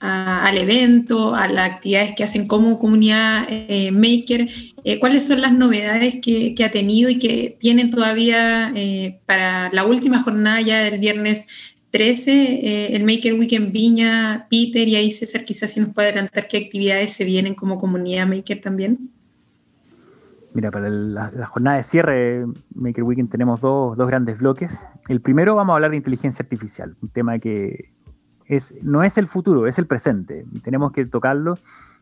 [0.00, 3.48] al evento, a las actividades que hacen como comunidad
[3.90, 4.48] maker,
[5.00, 8.72] ¿cuáles son las novedades que, que, ha tenido y que tienen todavía
[9.24, 14.96] para la última jornada ya del viernes 13, eh, el Maker Weekend Viña, Peter y
[14.96, 19.10] ahí César quizás si nos puede adelantar qué actividades se vienen como comunidad Maker también.
[20.54, 24.84] Mira, para la, jornada de cierre Maker Weekend tenemos dos, dos, grandes bloques.
[25.08, 27.90] El primero vamos a hablar de inteligencia artificial, un tema que
[28.48, 31.60] es, no es el futuro, es el presente y tenemos que tocarlo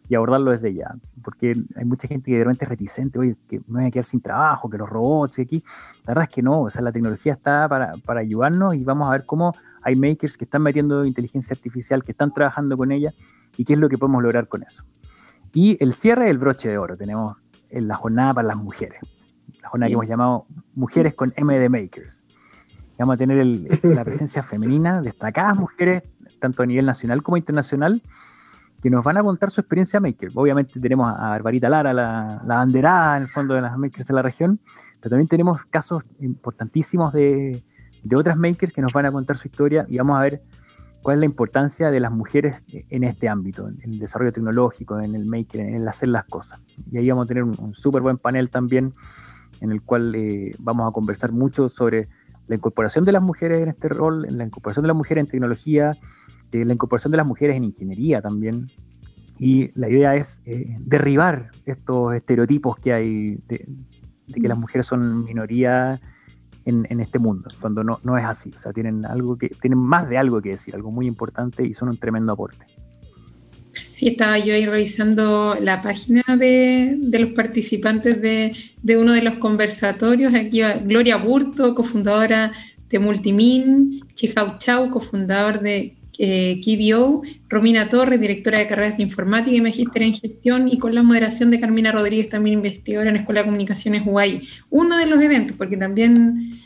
[0.09, 3.59] y abordarlo desde ya, porque hay mucha gente que de repente es reticente, oye, que
[3.69, 5.65] me voy a quedar sin trabajo, que los robots y aquí,
[6.07, 9.09] la verdad es que no, o sea, la tecnología está para, para ayudarnos y vamos
[9.09, 13.13] a ver cómo hay makers que están metiendo inteligencia artificial, que están trabajando con ella
[13.57, 14.85] y qué es lo que podemos lograr con eso.
[15.53, 17.37] Y el cierre del broche de oro, tenemos
[17.69, 19.01] en la jornada para las mujeres,
[19.61, 22.23] la jornada que hemos llamado Mujeres con M de Makers.
[22.99, 23.45] Vamos a tener
[23.83, 26.05] la presencia femenina, destacadas mujeres,
[26.39, 28.03] tanto a nivel nacional como internacional,
[28.83, 30.31] que nos van a contar su experiencia maker.
[30.35, 34.15] Obviamente tenemos a Barbarita Lara, la, la banderada en el fondo de las makers de
[34.15, 34.61] la región,
[35.01, 37.63] pero también tenemos casos importantísimos de,
[38.03, 40.43] de otras makers que nos van a contar su historia y vamos a ver
[41.03, 45.15] cuál es la importancia de las mujeres en este ámbito, en el desarrollo tecnológico, en
[45.15, 46.61] el maker, en el hacer las cosas.
[46.91, 48.95] Y ahí vamos a tener un, súper buen panel también
[49.61, 52.09] en el cual eh, vamos a conversar mucho sobre
[52.47, 55.97] la incorporación de las mujeres en este rol, la incorporación de las mujeres en tecnología,
[56.53, 58.69] eh, la incorporación de las mujeres en ingeniería también.
[59.39, 63.67] Y la idea es eh, derribar estos estereotipos que hay de,
[64.29, 66.01] de que las mujeres son minoría
[66.65, 68.53] en, este mundo, cuando no, no, es así.
[68.57, 71.75] O sea, tienen algo que, tienen más de algo que decir, algo muy importante y
[71.75, 72.67] son un tremendo aporte.
[73.93, 79.23] Sí, estaba yo ahí revisando la página de, de los participantes de, de, uno de
[79.23, 80.35] los conversatorios.
[80.35, 82.53] Aquí va Gloria Burto, cofundadora
[82.89, 89.57] de Multimin, Chihau Chau, cofundador de eh, KBO, Romina Torres, directora de carreras de informática
[89.57, 93.41] y magíster en gestión, y con la moderación de Carmina Rodríguez, también investigadora en Escuela
[93.41, 94.43] de Comunicaciones UAI.
[94.71, 96.59] Uno de los eventos, porque también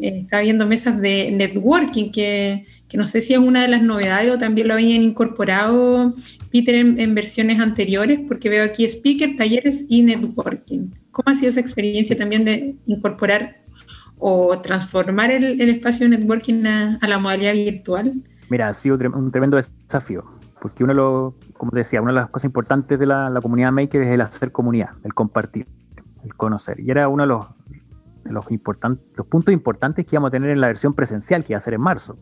[0.00, 3.82] eh, está viendo mesas de networking, que, que, no sé si es una de las
[3.82, 6.14] novedades o también lo habían incorporado,
[6.50, 10.90] Peter, en, versiones anteriores, porque veo aquí speaker, talleres y networking.
[11.10, 13.62] ¿Cómo ha sido esa experiencia también de incorporar
[14.18, 18.22] o transformar el, espacio de networking a la modalidad virtual?
[18.52, 20.24] Mira, ha sido un tremendo desafío,
[20.60, 24.02] porque uno lo, como te decía, una de las cosas importantes de la, comunidad maker
[24.02, 25.66] es el hacer comunidad, el compartir,
[26.22, 26.78] el conocer.
[26.78, 27.46] Y era uno de los,
[28.24, 28.44] los,
[29.16, 31.72] los puntos importantes que íbamos a tener en la versión presencial, que iba a ser
[31.72, 32.18] en marzo.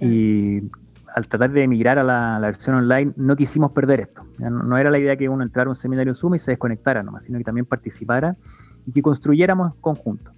[0.00, 0.72] Y
[1.14, 4.26] al tratar de emigrar a la, versión online, no quisimos perder esto.
[4.38, 6.50] No, no, era la idea que uno entrara a un seminario en Zoom y se
[6.50, 8.36] desconectara nomás, sino que también participara
[8.84, 10.32] y que construyéramos conjunto.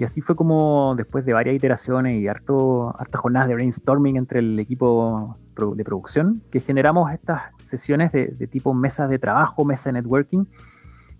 [0.00, 4.38] Y así fue como después de varias iteraciones y harto, hartas jornadas de brainstorming entre
[4.38, 5.36] el equipo
[5.76, 10.46] de producción, que generamos estas sesiones de, tipo mesas de trabajo, mesa de networking,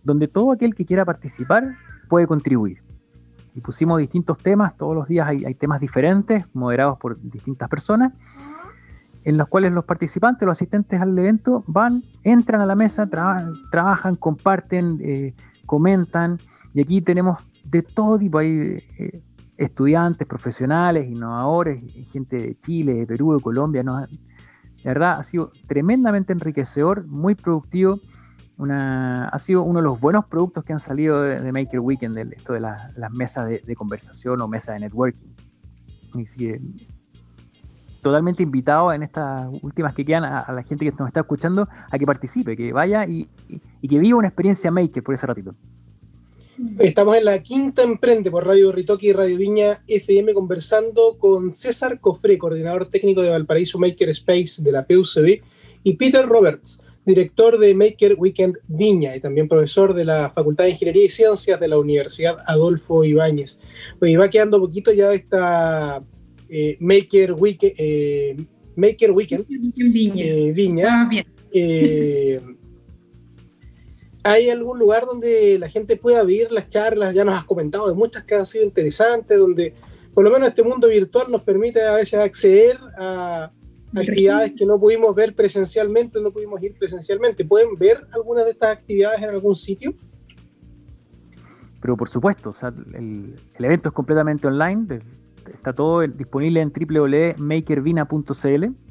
[0.02, 1.74] donde todo aquel que quiera participar
[2.08, 2.82] puede contribuir.
[3.54, 8.14] Y pusimos distintos temas, todos los días hay, temas diferentes, moderados por distintas personas,
[9.24, 14.16] en los cuales los participantes, los asistentes al evento, van, entran a la mesa, trabajan,
[14.16, 15.34] comparten, eh,
[15.66, 16.38] comentan,
[16.72, 17.38] y aquí tenemos
[17.70, 18.38] de todo tipo.
[18.38, 19.22] Hay eh,
[19.56, 23.82] estudiantes, profesionales, innovadores, gente de Chile, de Perú, de Colombia.
[23.82, 24.00] ¿no?
[24.00, 24.08] La
[24.84, 28.00] verdad, ha sido tremendamente enriquecedor, muy productivo.
[28.56, 32.36] Una, ha sido uno de los buenos productos que han salido de, Maker Weekend, de
[32.36, 35.28] esto de las mesas de, conversación o mesas de networking.
[38.02, 41.98] totalmente invitado en estas últimas que quedan a, la gente que nos está escuchando a
[41.98, 43.28] que participe, que vaya y
[43.88, 45.54] que viva una experiencia Maker por ese ratito.
[46.78, 52.00] Estamos en la quinta emprende por Radio Ritoque y Radio Viña FM conversando con César
[52.00, 55.42] Cofré, coordinador técnico de Valparaíso Maker Space de la PUCB,
[55.84, 60.70] y Peter Roberts, director de Maker Weekend Viña y también profesor de la Facultad de
[60.70, 63.58] Ingeniería y Ciencias de la Universidad Adolfo Ibáñez.
[63.98, 66.02] Pues va quedando poquito ya esta
[66.48, 68.36] eh, Maker, Weekend, eh,
[68.76, 70.24] Maker Weekend Viña.
[70.24, 71.08] Eh, Viña.
[71.08, 71.26] bien.
[74.22, 77.14] ¿Hay algún lugar donde la gente pueda ver las charlas?
[77.14, 79.74] Ya nos has comentado de muchas que han sido interesantes, donde
[80.12, 83.50] por lo menos este mundo virtual nos permite a veces acceder a
[83.94, 87.44] actividades que no pudimos ver presencialmente, no pudimos ir presencialmente.
[87.44, 89.94] ¿Pueden ver algunas de estas actividades en algún sitio?
[91.80, 95.00] Pero por supuesto, o sea, el, el evento es completamente online,
[95.52, 98.89] está todo disponible en www.makervina.cl.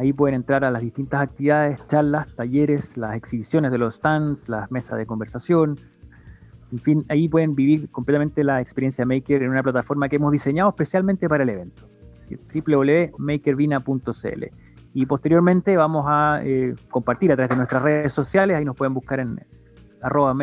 [0.00, 4.70] Ahí pueden entrar a las distintas actividades, charlas, talleres, las exhibiciones de los stands, las
[4.70, 5.78] mesas de conversación.
[6.72, 10.70] En fin, ahí pueden vivir completamente la experiencia Maker en una plataforma que hemos diseñado
[10.70, 11.86] especialmente para el evento.
[12.30, 14.44] www.makervina.cl.
[14.94, 18.94] Y posteriormente vamos a eh, compartir a través de nuestras redes sociales, ahí nos pueden
[18.94, 19.38] buscar en
[20.00, 20.34] arroba.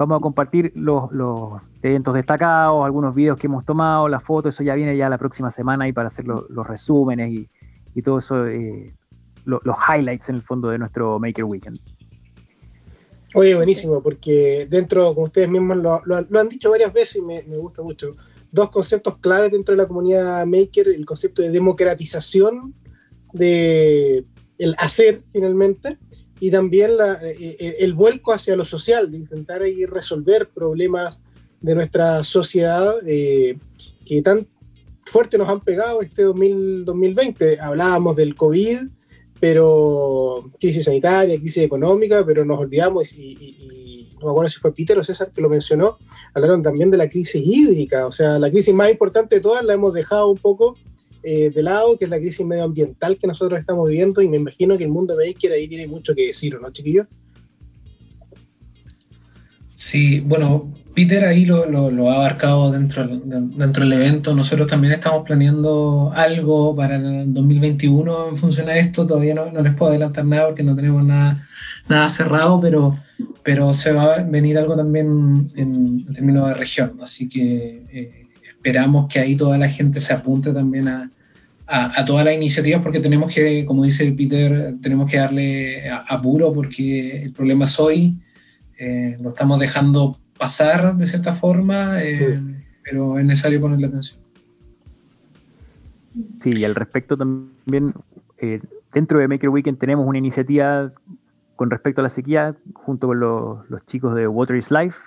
[0.00, 1.10] Vamos a compartir los,
[1.82, 5.50] eventos destacados, algunos videos que hemos tomado, las fotos, eso ya viene ya la próxima
[5.50, 7.50] semana ahí para hacer lo- los resúmenes y,
[7.94, 8.94] y todo eso, eh,
[9.44, 11.80] lo- los highlights en el fondo de nuestro Maker Weekend.
[13.34, 17.20] Oye, buenísimo, porque dentro, como ustedes mismos lo, lo- lo han dicho varias veces y
[17.20, 18.12] me, me gusta mucho,
[18.50, 22.72] dos conceptos claves dentro de la comunidad maker, el concepto de democratización
[23.34, 24.24] de
[24.56, 25.98] el hacer finalmente
[26.40, 31.18] y también la- eh, eh, el vuelco hacia lo social, de intentar ahí resolver problemas
[31.60, 33.56] de nuestra sociedad eh,
[34.06, 34.46] que tan
[35.04, 37.60] fuerte nos han pegado este 2000 2020.
[37.60, 38.80] Hablábamos del COVID,
[39.38, 44.60] pero crisis sanitaria, crisis económica, pero nos olvidamos y, y- y no me acuerdo si
[44.60, 45.96] fue Peter o César que lo mencionó,
[46.34, 49.72] hablaron también de la crisis hídrica, o sea, la crisis más importante de todas la
[49.72, 50.76] hemos dejado un poco
[51.22, 54.76] eh, de lado, que es la crisis medioambiental que nosotros estamos viviendo y me imagino
[54.78, 57.06] que el mundo maker ahí tiene mucho que decir, ¿o ¿no, chiquillos?
[59.74, 64.34] Sí, bueno, Peter ahí lo, lo- lo ha abarcado dentro, dentro del evento.
[64.34, 69.06] Nosotros también estamos planeando algo para el 2021 en función a esto.
[69.06, 71.48] Todavía no, no les puedo adelantar nada porque no tenemos nada,
[71.88, 72.98] nada cerrado, pero,
[73.42, 76.98] pero se va a venir algo también en, en términos de región.
[77.00, 78.19] Así que eh,
[78.60, 81.10] esperamos que ahí toda la gente se apunte también a,
[81.66, 86.52] a, a todas las iniciativas porque tenemos que, como dice Peter, tenemos que darle apuro
[86.52, 88.18] porque el problema es hoy
[88.78, 92.40] eh, lo estamos dejando pasar de cierta forma, eh,
[92.82, 94.18] pero es necesario ponerle atención.
[96.42, 97.92] Sí, y al respecto también,
[98.38, 98.60] eh,
[98.92, 100.92] dentro de Maker Weekend tenemos una iniciativa
[101.56, 104.98] con respecto a la sequía, junto con los, los chicos de Water is Life,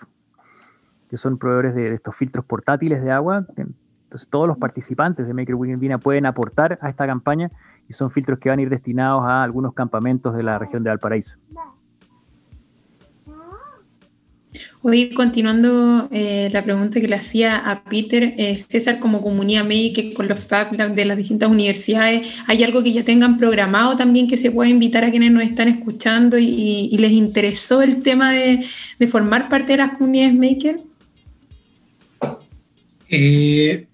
[1.14, 3.45] que son proveedores de, de estos filtros portátiles de agua.
[3.55, 7.51] Entonces, todos los participantes de Maker Weekend Vina pueden aportar a esta campaña
[7.88, 10.89] y son filtros que van a ir destinados a algunos campamentos de la región de
[10.89, 11.36] Valparaíso.
[14.82, 20.01] Hoy, continuando eh, la pregunta que le hacía a Peter, eh, César, como comunidad médica
[20.16, 24.28] con los Fab Lab de las distintas universidades, ¿hay algo que ya tengan programado también
[24.28, 28.32] que se pueda invitar a quienes nos están escuchando y, y les interesó el tema
[28.32, 28.66] de,
[28.97, 30.80] de formar parte de las comunidades maker?
[33.16, 33.86] Eh,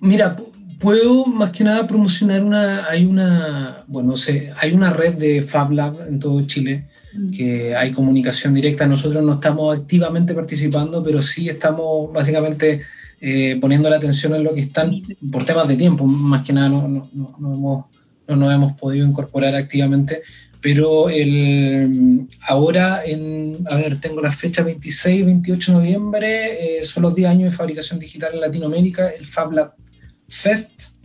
[0.00, 0.50] mira, pu-
[0.80, 5.70] puedo más que nada promocionar una, hay una, bueno, sé, hay una red de Fab
[5.70, 6.86] Lab en todo Chile
[7.34, 8.86] que hay comunicación directa.
[8.86, 12.82] Nosotros no estamos activamente participando, pero sí estamos básicamente
[13.20, 14.90] eh, poniendo la atención en lo que están
[15.32, 16.04] por temas de tiempo.
[16.04, 17.84] Más que nada no, no, no, no hemos,
[18.28, 20.22] no nos hemos podido incorporar activamente.
[20.66, 27.04] Pero el, ahora, en, a ver, tengo la fecha 26, 28 de noviembre, eh, son
[27.04, 29.74] los 10 años de fabricación digital en Latinoamérica, el Fab Lab
[30.28, 30.96] Fest,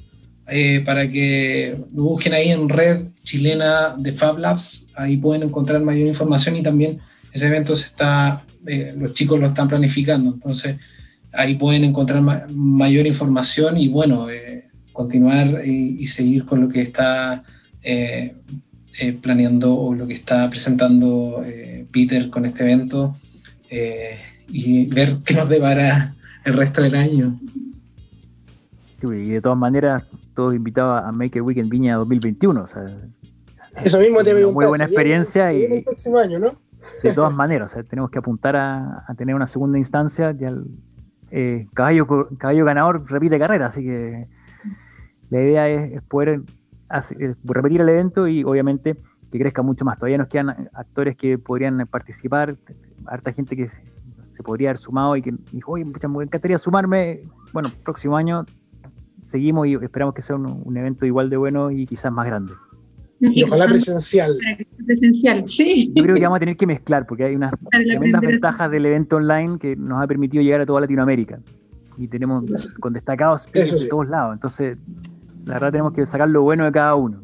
[0.48, 5.80] eh, para que lo busquen ahí en red chilena de Fab Labs, ahí pueden encontrar
[5.80, 6.98] mayor información y también
[7.32, 10.80] ese evento está, eh, los chicos lo están planificando, entonces
[11.34, 14.26] ahí pueden encontrar ma- mayor información y bueno,
[14.92, 17.40] continuar y seguir con lo que está
[19.00, 23.16] eh, planeando o lo que está presentando eh, Peter con este evento
[23.70, 24.18] eh,
[24.50, 26.14] y ver qué nos depara
[26.44, 27.34] el resto del año.
[29.04, 30.04] Y de todas maneras,
[30.36, 32.62] todos invitados a Maker Weekend Viña 2021.
[32.64, 32.84] O sea,
[33.84, 36.54] Eso mismo te muy buena se viene- experiencia y- el próximo año, ¿no?
[37.04, 40.32] de todas maneras, o sea, tenemos que apuntar a, a tener una segunda instancia.
[40.34, 40.66] Ya el
[41.32, 42.06] eh, caballo,
[42.66, 44.28] ganador repite carrera, así que
[45.30, 46.42] la idea es, es poder
[46.92, 48.96] hace- eh, repetir el evento y obviamente
[49.32, 49.98] que crezca mucho más.
[49.98, 52.56] Todavía nos quedan actores que podrían participar,
[53.06, 53.82] harta gente que se,
[54.34, 57.22] se podría haber sumado y que dijo, oye, pucha, me encantaría sumarme.
[57.54, 58.46] Bueno, próximo año
[59.24, 62.54] seguimos y esperamos que sea un, un evento igual de bueno y quizás más grande.
[63.24, 64.36] Y ojalá usando presencial.
[64.86, 65.94] presencial, sí.
[65.96, 69.18] Yo creo que vamos a tener que mezclar porque hay unas tremendas ventajas del evento
[69.18, 71.40] online que nos ha permitido llegar a toda Latinoamérica.
[71.98, 73.52] Y tenemos con destacados sí.
[73.54, 74.34] de todos lados.
[74.34, 74.78] Entonces,
[75.46, 77.24] la verdad tenemos que sacar lo bueno de cada uno.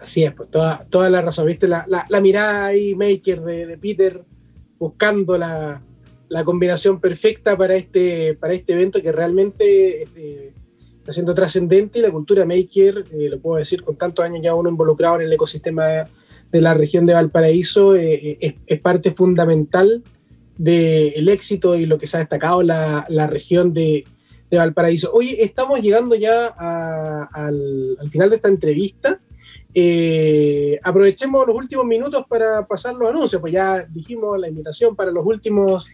[0.00, 3.76] Así es, pues toda, toda la razón, viste la, la, mirada ahí, Maker de, de
[3.78, 4.22] Peter,
[4.78, 5.82] buscando la,
[6.28, 10.52] la, combinación perfecta para este, para este evento que realmente eh,
[10.98, 14.54] está siendo trascendente y la cultura Maker, eh, lo puedo decir, con tantos años ya
[14.54, 16.04] uno involucrado en el ecosistema de,
[16.50, 20.02] de la región de Valparaíso, eh, es, es, parte fundamental
[20.56, 24.04] del éxito y lo que se ha destacado la, la región de,
[24.50, 25.12] de Valparaíso.
[25.12, 26.46] Hoy estamos llegando ya
[27.32, 29.20] al, al final de esta entrevista.
[29.72, 35.12] Eh, aprovechemos los últimos minutos para pasar los anuncios, pues ya dijimos la invitación para
[35.12, 35.88] los últimos,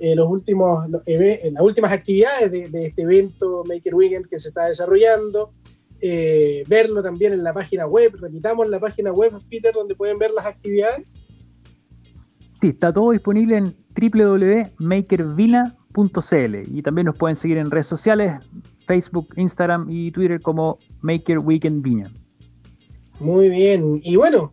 [0.00, 4.66] eh, los últimos, eh, las últimas actividades de, este evento Maker Weekend que se está
[4.66, 5.52] desarrollando.
[6.02, 10.46] Verlo también en la página web, repitamos la página web, Peter, donde pueden ver las
[10.46, 11.06] actividades.
[12.60, 13.76] Sí, está todo disponible en
[15.96, 18.34] y también nos pueden seguir en redes sociales,
[18.86, 22.10] Facebook, Instagram y Twitter como Maker Weekend Viña.
[23.18, 24.00] Muy bien.
[24.02, 24.52] Y bueno,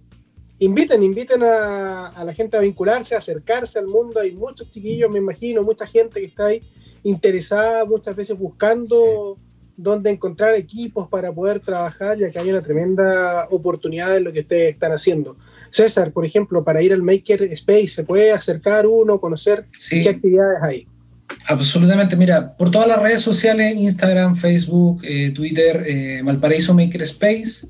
[0.60, 4.20] inviten, inviten a, a, la gente a vincularse, a acercarse al mundo.
[4.20, 6.62] Hay muchos chiquillos, me imagino, mucha gente que está ahí
[7.04, 9.38] interesada, muchas veces buscando
[9.78, 14.42] dónde encontrar equipos para poder trabajar, ya que hay una tremenda oportunidad en lo que
[14.42, 15.38] ustedes están haciendo.
[15.70, 20.02] César, por ejemplo, para ir al Maker Space, ¿se puede acercar uno, conocer sí.
[20.02, 20.88] qué actividades hay?
[21.48, 27.68] Absolutamente, mira, por todas las redes sociales, Instagram, Facebook, eh, Twitter, eh, Valparaíso Maker Space,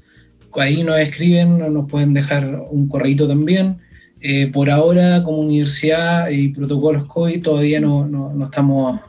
[0.60, 3.78] ahí nos escriben, nos pueden dejar un correo también.
[4.20, 9.00] Eh, por ahora, como universidad y protocolos COVID, todavía no, no, no estamos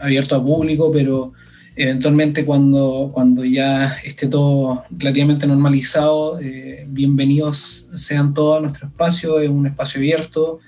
[0.00, 1.32] abiertos a público, pero
[1.74, 9.40] eventualmente cuando, cuando ya esté todo relativamente normalizado, eh, bienvenidos sean todos a nuestro espacio,
[9.40, 10.60] es un espacio abierto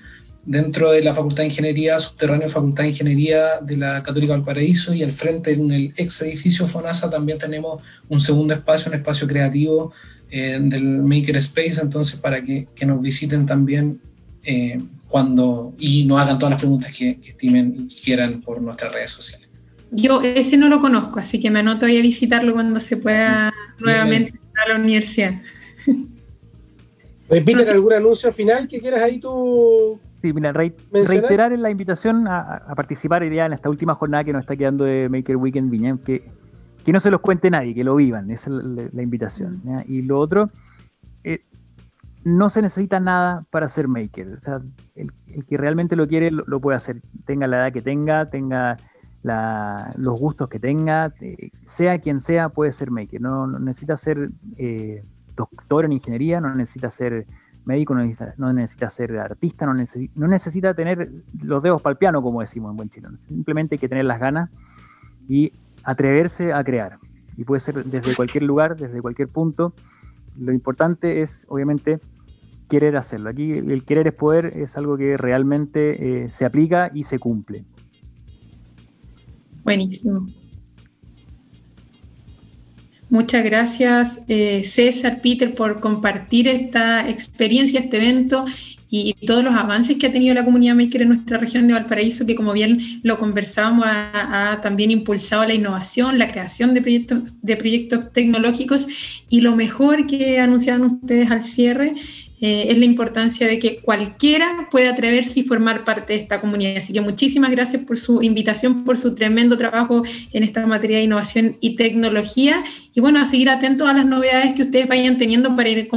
[0.45, 5.03] dentro de la Facultad de Ingeniería, subterráneo Facultad de Ingeniería de la Católica Valparaíso y
[5.03, 9.91] al frente en el ex edificio FONASA también tenemos un segundo espacio, un espacio creativo
[10.29, 13.99] eh, del Maker Space, entonces para que, que nos visiten también
[14.43, 18.91] eh, cuando y nos hagan todas las preguntas que, que estimen y quieran por nuestras
[18.91, 19.47] redes sociales.
[19.91, 23.53] Yo ese no lo conozco, así que me anoto ahí a visitarlo cuando se pueda
[23.79, 24.43] nuevamente bien.
[24.63, 25.41] a la universidad.
[27.27, 27.71] Peter, no sé.
[27.71, 32.39] ¿algún anuncio final que quieras ahí tú Sí, mira, re reiterar en la invitación a,
[32.39, 35.99] a, participar ya en esta última jornada que nos está quedando de Maker Weekend Viña,
[36.03, 36.31] que,
[36.83, 39.61] que no se los cuente nadie, que lo vivan, esa es la, la invitación.
[39.63, 39.83] ¿ya?
[39.87, 40.47] Y lo otro,
[41.23, 41.43] eh,
[42.23, 44.61] no se necesita nada para ser maker, o sea,
[44.95, 48.25] el, el que realmente lo quiere lo, lo, puede hacer, tenga la edad que tenga,
[48.27, 48.77] tenga
[49.21, 53.95] la, los gustos que tenga, eh, sea quien sea, puede ser maker, no, no necesita
[53.95, 55.03] ser eh,
[55.35, 57.27] doctor en ingeniería, no necesita ser
[57.65, 61.09] médico no necesita, no necesita ser artista, no necesita, no necesita, tener
[61.43, 63.17] los dedos para el piano, como decimos en buen chileno.
[63.17, 64.49] Simplemente hay que tener las ganas
[65.27, 65.51] y
[65.83, 66.97] atreverse a crear.
[67.37, 69.73] Y puede ser desde cualquier lugar, desde cualquier punto.
[70.37, 71.99] Lo importante es, obviamente,
[72.69, 73.29] querer hacerlo.
[73.29, 77.65] Aquí el querer es poder es algo que realmente eh, se aplica y se cumple.
[79.63, 80.27] Buenísimo.
[83.09, 88.45] Muchas gracias eh, César, Peter, por compartir esta experiencia, este evento
[88.89, 92.25] y, todos los avances que ha tenido la comunidad maker en nuestra región de Valparaíso,
[92.25, 97.41] que como bien lo conversábamos, ha, ha también impulsado la innovación, la creación de proyectos,
[97.41, 98.87] de proyectos tecnológicos
[99.29, 101.95] y lo mejor que anunciaban ustedes al cierre
[102.41, 106.77] eh, es la importancia de que cualquiera pueda atreverse y formar parte de esta comunidad.
[106.77, 111.03] Así que muchísimas gracias por su invitación, por su tremendo trabajo en esta materia de
[111.05, 112.63] innovación y tecnología.
[112.93, 115.87] Y bueno, a seguir atentos a las novedades que ustedes vayan teniendo para ir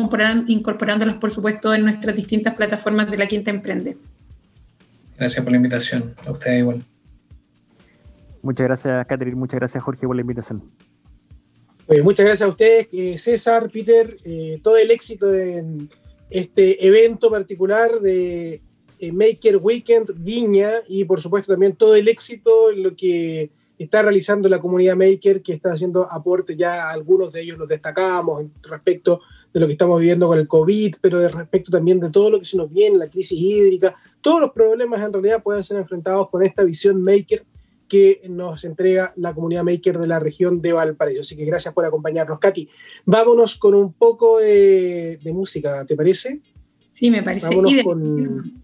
[0.46, 3.96] incorporándolas, por supuesto, en nuestras distintas plataformas de la Quinta Emprende.
[5.16, 6.14] Gracias por la invitación.
[6.24, 6.82] A ustedes igual.
[8.42, 9.36] Muchas gracias, Catherine.
[9.36, 10.62] Muchas gracias, Jorge, por la invitación.
[11.86, 15.88] Pues muchas gracias a ustedes, eh, César, Peter, eh, todo el éxito en
[16.28, 18.60] este evento particular de
[18.98, 24.02] eh, Maker Weekend Viña y por supuesto también todo el éxito en lo que está
[24.02, 29.22] realizando la comunidad Maker que está haciendo aporte ya algunos de ellos los destacamos respecto
[29.58, 32.38] de lo que estamos viviendo con el COVID, pero de respecto también de todo lo
[32.38, 36.30] que se nos viene, la crisis hídrica, todos los problemas en realidad pueden ser enfrentados
[36.30, 37.44] con esta visión Maker
[37.88, 41.22] que nos entrega la comunidad maker de la región de Valparaíso.
[41.22, 42.68] Así que gracias por acompañarnos, Katy.
[43.06, 46.40] Vámonos con un poco de, de música, ¿te parece?
[46.92, 47.48] Sí, me parece.
[47.48, 48.62] Vámonos con...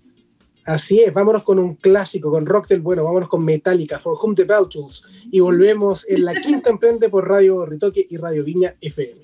[0.66, 4.34] Así es, vámonos con un clásico, con rock del bueno, vámonos con Metallica, For Whom
[4.34, 8.74] the Bell Tools, y volvemos en la quinta emprende por Radio Ritoque y Radio Viña
[8.80, 9.23] FM.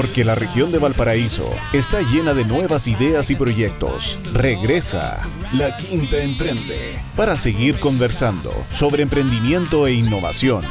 [0.00, 4.18] Porque la región de Valparaíso está llena de nuevas ideas y proyectos.
[4.32, 10.64] Regresa La Quinta Emprende para seguir conversando sobre emprendimiento e innovación.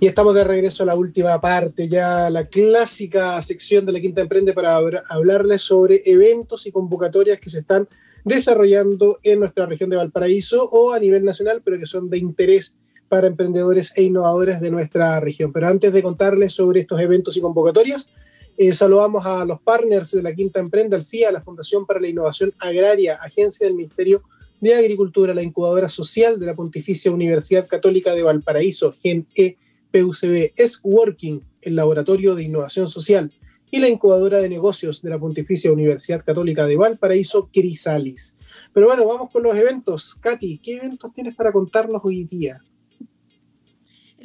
[0.00, 4.20] Y estamos de regreso a la última parte, ya la clásica sección de la Quinta
[4.20, 4.76] Emprende para
[5.08, 7.88] hablarles sobre eventos y convocatorias que se están
[8.22, 12.76] desarrollando en nuestra región de Valparaíso o a nivel nacional, pero que son de interés
[13.16, 15.50] para emprendedores e innovadores de nuestra región.
[15.50, 18.10] Pero antes de contarles sobre estos eventos y convocatorias,
[18.58, 22.08] eh, saludamos a los partners de la Quinta Emprende, al FIA, la Fundación para la
[22.08, 24.22] Innovación Agraria, Agencia del Ministerio
[24.60, 29.56] de Agricultura, la incubadora social de la Pontificia Universidad Católica de Valparaíso, GEN-E,
[29.90, 33.32] PUCB es Working, el Laboratorio de Innovación Social,
[33.70, 38.36] y la incubadora de negocios de la Pontificia Universidad Católica de Valparaíso, Crisalis.
[38.74, 40.16] Pero bueno, vamos con los eventos.
[40.16, 42.60] Katy, ¿qué eventos tienes para contarnos hoy día?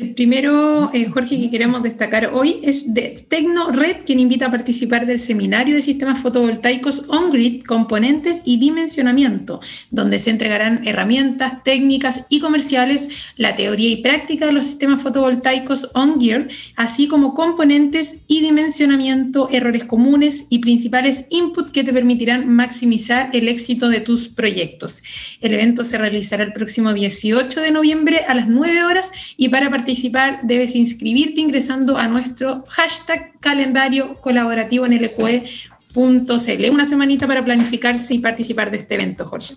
[0.01, 5.05] El primero, eh, Jorge, que queremos destacar hoy es de TecnoRed, quien invita a participar
[5.05, 9.59] del seminario de sistemas fotovoltaicos on-grid, componentes y dimensionamiento,
[9.91, 15.91] donde se entregarán herramientas técnicas y comerciales, la teoría y práctica de los sistemas fotovoltaicos
[15.93, 23.29] on-gear, así como componentes y dimensionamiento, errores comunes y principales inputs que te permitirán maximizar
[23.33, 25.03] el éxito de tus proyectos.
[25.41, 29.69] El evento se realizará el próximo 18 de noviembre a las 9 horas y para
[29.69, 36.69] participar participar debes inscribirte ingresando a nuestro hashtag calendario colaborativo en lqe.cl.
[36.71, 39.55] Una semanita para planificarse y participar de este evento, Jorge.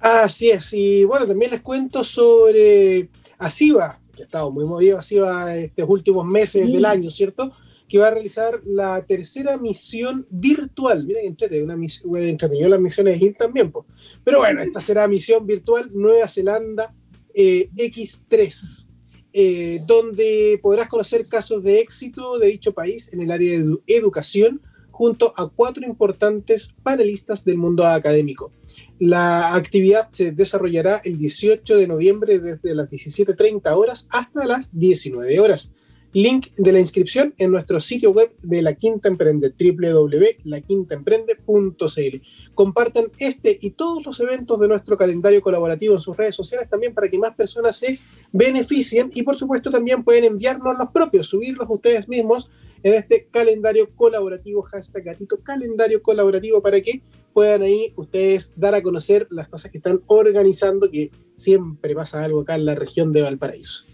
[0.00, 5.54] Así es, y bueno, también les cuento sobre ASIVA, que ha estado muy movido ASIVA
[5.56, 7.52] estos últimos meses del año, ¿cierto?
[7.86, 11.04] Que va a realizar la tercera misión virtual.
[11.04, 13.84] Miren, entre una misión, bueno, entre las misiones ir también, pues.
[14.24, 16.94] Pero bueno, esta será misión virtual Nueva Zelanda
[17.34, 18.88] eh, X3,
[19.32, 24.60] eh, donde podrás conocer casos de éxito de dicho país en el área de educación
[24.90, 28.52] junto a cuatro importantes panelistas del mundo académico.
[28.98, 35.40] La actividad se desarrollará el 18 de noviembre desde las 17.30 horas hasta las 19
[35.40, 35.72] horas.
[36.12, 42.22] Link de la inscripción en nuestro sitio web de La Quinta Emprende, www.laquintaemprende.cl.
[42.54, 46.94] Compartan este y todos los eventos de nuestro calendario colaborativo en sus redes sociales también
[46.94, 48.00] para que más personas se
[48.32, 52.50] beneficien y por supuesto también pueden enviarnos los propios, subirlos ustedes mismos
[52.82, 57.02] en este calendario colaborativo, hashtag gatito calendario colaborativo para que
[57.32, 62.40] puedan ahí ustedes dar a conocer las cosas que están organizando, que siempre pasa algo
[62.40, 63.84] acá en la región de Valparaíso.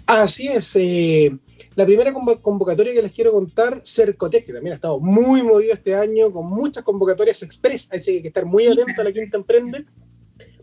[0.07, 0.74] Así es.
[0.76, 1.36] Eh,
[1.76, 5.94] la primera convocatoria que les quiero contar, Cercotec, que también ha estado muy movido este
[5.94, 9.36] año, con muchas convocatorias express, así que hay que estar muy atento a la Quinta
[9.36, 9.86] Emprende,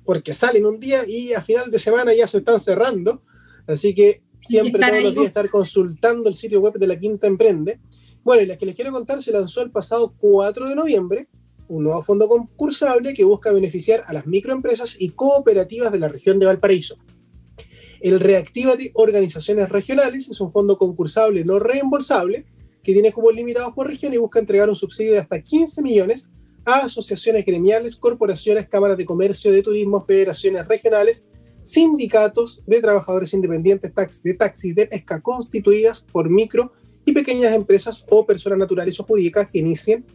[0.03, 3.21] porque salen un día y a final de semana ya se están cerrando.
[3.67, 7.79] Así que siempre todos los días estar consultando el sitio web de la Quinta Emprende.
[8.23, 11.27] Bueno, y la que les quiero contar se lanzó el pasado 4 de noviembre
[11.67, 16.39] un nuevo fondo concursable que busca beneficiar a las microempresas y cooperativas de la región
[16.39, 16.97] de Valparaíso.
[17.99, 22.45] El Reactivate Organizaciones Regionales es un fondo concursable no reembolsable
[22.83, 26.29] que tiene cupos limitados por región y busca entregar un subsidio de hasta 15 millones
[26.63, 31.25] a asociaciones gremiales, corporaciones, cámaras de comercio, de turismo, federaciones regionales,
[31.63, 33.93] sindicatos de trabajadores independientes,
[34.23, 36.71] de taxis, de pesca constituidas por micro
[37.05, 40.05] y pequeñas empresas o personas naturales o jurídicas que inicien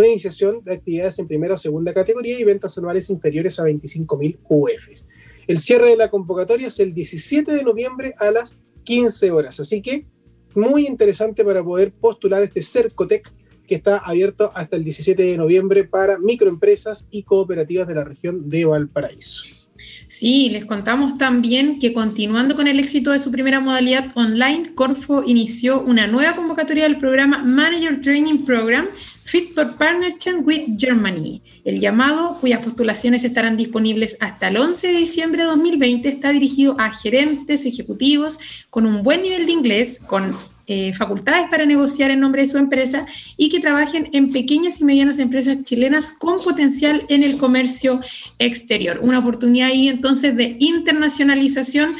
[0.00, 4.38] con iniciación de actividades en primera o segunda categoría y ventas anuales inferiores a 25.000
[4.48, 5.08] UFs.
[5.46, 9.82] El cierre de la convocatoria es el 17 de noviembre a las 15 horas, así
[9.82, 10.06] que
[10.54, 13.30] muy interesante para poder postular este Cercotec
[13.66, 18.48] que está abierto hasta el 17 de noviembre para microempresas y cooperativas de la región
[18.48, 19.59] de Valparaíso.
[20.08, 25.22] Sí, les contamos también que continuando con el éxito de su primera modalidad online, Corfo
[25.24, 28.88] inició una nueva convocatoria del programa Manager Training Program
[29.24, 31.40] Fit for Partnership with Germany.
[31.64, 36.74] El llamado, cuyas postulaciones estarán disponibles hasta el 11 de diciembre de 2020, está dirigido
[36.80, 40.36] a gerentes ejecutivos con un buen nivel de inglés, con
[40.70, 43.04] eh, facultades para negociar en nombre de su empresa
[43.36, 48.00] y que trabajen en pequeñas y medianas empresas chilenas con potencial en el comercio
[48.38, 49.00] exterior.
[49.02, 51.96] Una oportunidad ahí entonces de internacionalización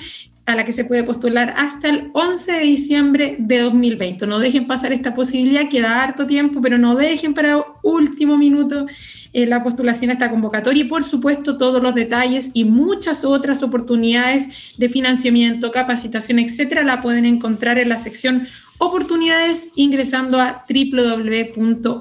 [0.52, 4.26] a la que se puede postular hasta el 11 de diciembre de 2020.
[4.26, 8.86] No dejen pasar esta posibilidad, queda harto tiempo, pero no dejen para último minuto
[9.32, 13.62] eh, la postulación a esta convocatoria y por supuesto todos los detalles y muchas otras
[13.62, 18.46] oportunidades de financiamiento, capacitación, etcétera, la pueden encontrar en la sección
[18.78, 22.00] oportunidades ingresando a www.lqe.com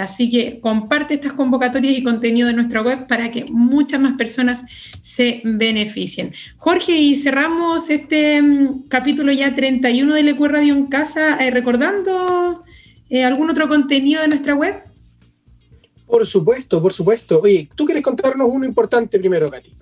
[0.00, 4.64] Así que comparte estas convocatorias y contenido de nuestra web para que muchas más personas
[5.02, 6.32] se beneficien.
[6.56, 12.62] Jorge, y cerramos este mm, capítulo ya 31 de Lecue Radio en Casa, eh, recordando
[13.10, 14.84] eh, algún otro contenido de nuestra web.
[16.06, 17.40] Por supuesto, por supuesto.
[17.42, 19.72] Oye, ¿tú quieres contarnos uno importante primero, Katy?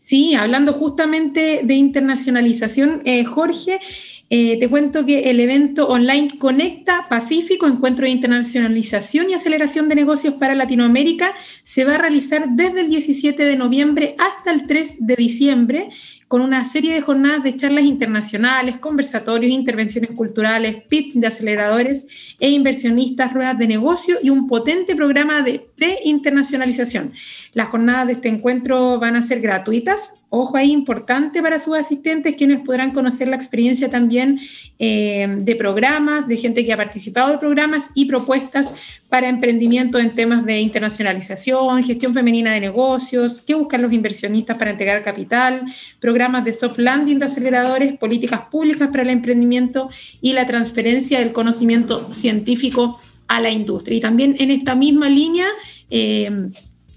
[0.00, 3.80] Sí, hablando justamente de internacionalización, eh, Jorge,
[4.28, 9.94] eh, te cuento que el evento online Conecta Pacífico, Encuentro de Internacionalización y Aceleración de
[9.94, 15.06] Negocios para Latinoamérica, se va a realizar desde el 17 de noviembre hasta el 3
[15.06, 15.88] de diciembre
[16.26, 22.50] con una serie de jornadas de charlas internacionales, conversatorios, intervenciones culturales, pitch de aceleradores e
[22.50, 27.12] inversionistas, ruedas de negocio y un potente programa de pre-internacionalización.
[27.52, 32.34] Las jornadas de este encuentro van a ser gratuitas Ojo ahí, importante para sus asistentes,
[32.34, 34.40] quienes podrán conocer la experiencia también
[34.80, 38.74] eh, de programas, de gente que ha participado de programas y propuestas
[39.08, 44.72] para emprendimiento en temas de internacionalización, gestión femenina de negocios, qué buscan los inversionistas para
[44.72, 45.62] entregar capital,
[46.00, 49.88] programas de soft landing de aceleradores, políticas públicas para el emprendimiento
[50.20, 52.98] y la transferencia del conocimiento científico
[53.28, 53.98] a la industria.
[53.98, 55.46] Y también en esta misma línea,
[55.90, 56.48] eh,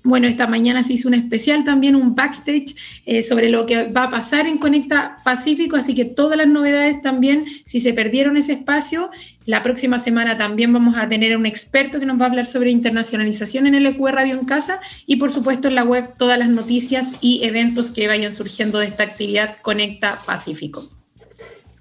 [0.04, 2.76] bueno, esta mañana se hizo un especial también, un backstage
[3.06, 7.02] eh, sobre lo que va a pasar en Conecta Pacífico, así que todas las novedades
[7.02, 9.10] también, si se perdieron ese espacio,
[9.46, 12.46] la próxima semana también vamos a tener a un experto que nos va a hablar
[12.46, 16.40] sobre internacionalización en el EQ Radio en Casa y por supuesto en la web todas
[16.40, 20.99] las noticias y eventos que vayan surgiendo de esta actividad Conecta Pacífico.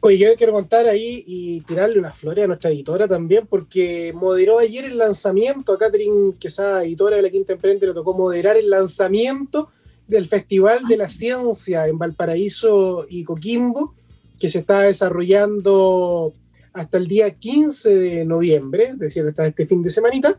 [0.01, 4.61] Oye, yo quiero contar ahí y tirarle una flores a nuestra editora también, porque moderó
[4.61, 8.71] ayer el lanzamiento, a Catherine Quesada, editora de la Quinta Emprende, le tocó moderar el
[8.71, 9.71] lanzamiento
[10.07, 13.97] del Festival de la Ciencia en Valparaíso y Coquimbo,
[14.39, 16.33] que se está desarrollando
[16.73, 20.39] hasta el día 15 de noviembre, es decir, hasta este fin de semanita.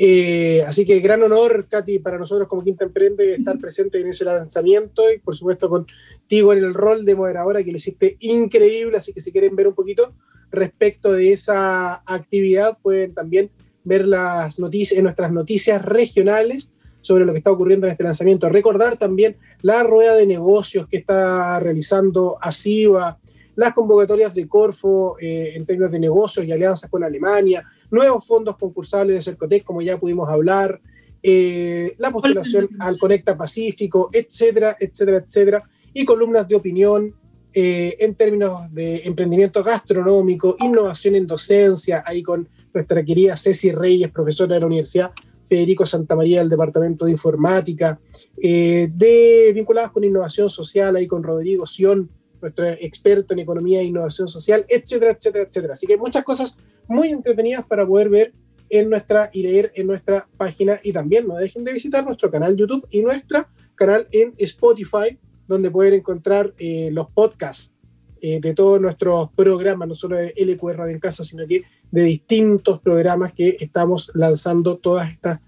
[0.00, 4.24] Eh, así que gran honor, Katy, para nosotros como Quinta Emprende estar presente en ese
[4.24, 9.12] lanzamiento y por supuesto contigo en el rol de moderadora que lo hiciste increíble, así
[9.12, 10.14] que si quieren ver un poquito
[10.52, 13.50] respecto de esa actividad pueden también
[13.82, 16.70] ver las noticias en nuestras noticias regionales
[17.00, 18.48] sobre lo que está ocurriendo en este lanzamiento.
[18.48, 23.18] Recordar también la rueda de negocios que está realizando ASIVA,
[23.56, 28.56] las convocatorias de Corfo eh, en términos de negocios y alianzas con Alemania, nuevos fondos
[28.56, 30.80] concursables de Cercotec, como ya pudimos hablar,
[31.22, 35.62] eh, la postulación al Conecta Pacífico, etcétera, etcétera, etcétera,
[35.92, 37.14] y columnas de opinión
[37.52, 44.10] eh, en términos de emprendimiento gastronómico, innovación en docencia, ahí con nuestra querida Ceci Reyes,
[44.12, 45.10] profesora de la Universidad
[45.48, 47.98] Federico Santamaría del Departamento de Informática,
[48.40, 52.10] eh, de, vinculadas con innovación social, ahí con Rodrigo Sion,
[52.40, 55.74] nuestro experto en economía e innovación social, etcétera, etcétera, etcétera.
[55.74, 56.56] Así que muchas cosas
[56.88, 58.32] muy entretenidas para poder ver
[58.70, 62.56] en nuestra y leer en nuestra página y también no dejen de visitar nuestro canal
[62.56, 67.72] YouTube y nuestro canal en Spotify, donde pueden encontrar eh, los podcasts
[68.20, 72.02] eh, de todos nuestros programas, no solo de LQR Radio en Casa, sino que de
[72.02, 75.40] distintos programas que estamos lanzando todas estas,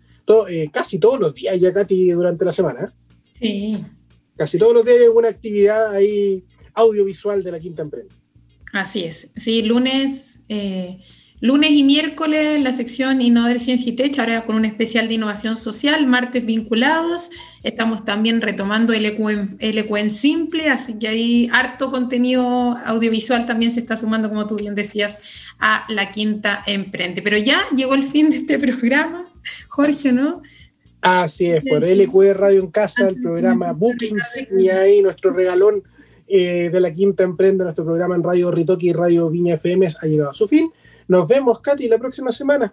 [0.49, 2.95] eh, casi todos los días ya, Katy, durante la semana.
[3.41, 3.85] Sí.
[4.37, 8.15] Casi todos los días hay alguna actividad ahí audiovisual de la Quinta Empresa.
[8.73, 9.33] Así es.
[9.37, 11.01] Sí, lunes, eh,
[11.41, 15.57] lunes y miércoles la sección Innovar Ciencia y Tech, ahora con un especial de innovación
[15.57, 17.31] social, martes vinculados.
[17.63, 23.81] Estamos también retomando el EQ en simple, así que hay harto contenido audiovisual también se
[23.81, 25.23] está sumando, como tú bien decías,
[25.59, 27.23] a la Quinta Emprende.
[27.23, 29.27] Pero ya llegó el fin de este programa,
[29.69, 30.43] Jorge, ¿no?
[31.01, 35.83] Así es, por LQ Radio en Casa, el programa Book Insignia y nuestro regalón
[36.29, 40.07] eh, de la Quinta Emprende, nuestro programa en Radio Ritoki y Radio Viña FM ha
[40.07, 40.71] llegado a su fin.
[41.11, 42.73] Nos vemos, Katy, la próxima semana.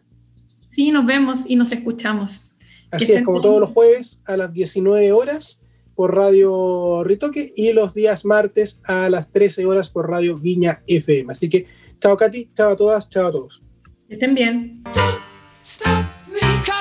[0.70, 2.52] Sí, nos vemos y nos escuchamos.
[2.92, 5.64] Así es, como todos los jueves a las 19 horas
[5.96, 11.32] por Radio Ritoque y los días martes a las 13 horas por Radio Viña FM.
[11.32, 11.66] Así que
[12.00, 13.60] chao Katy, chao a todas, chao a todos.
[14.08, 14.84] Estén bien.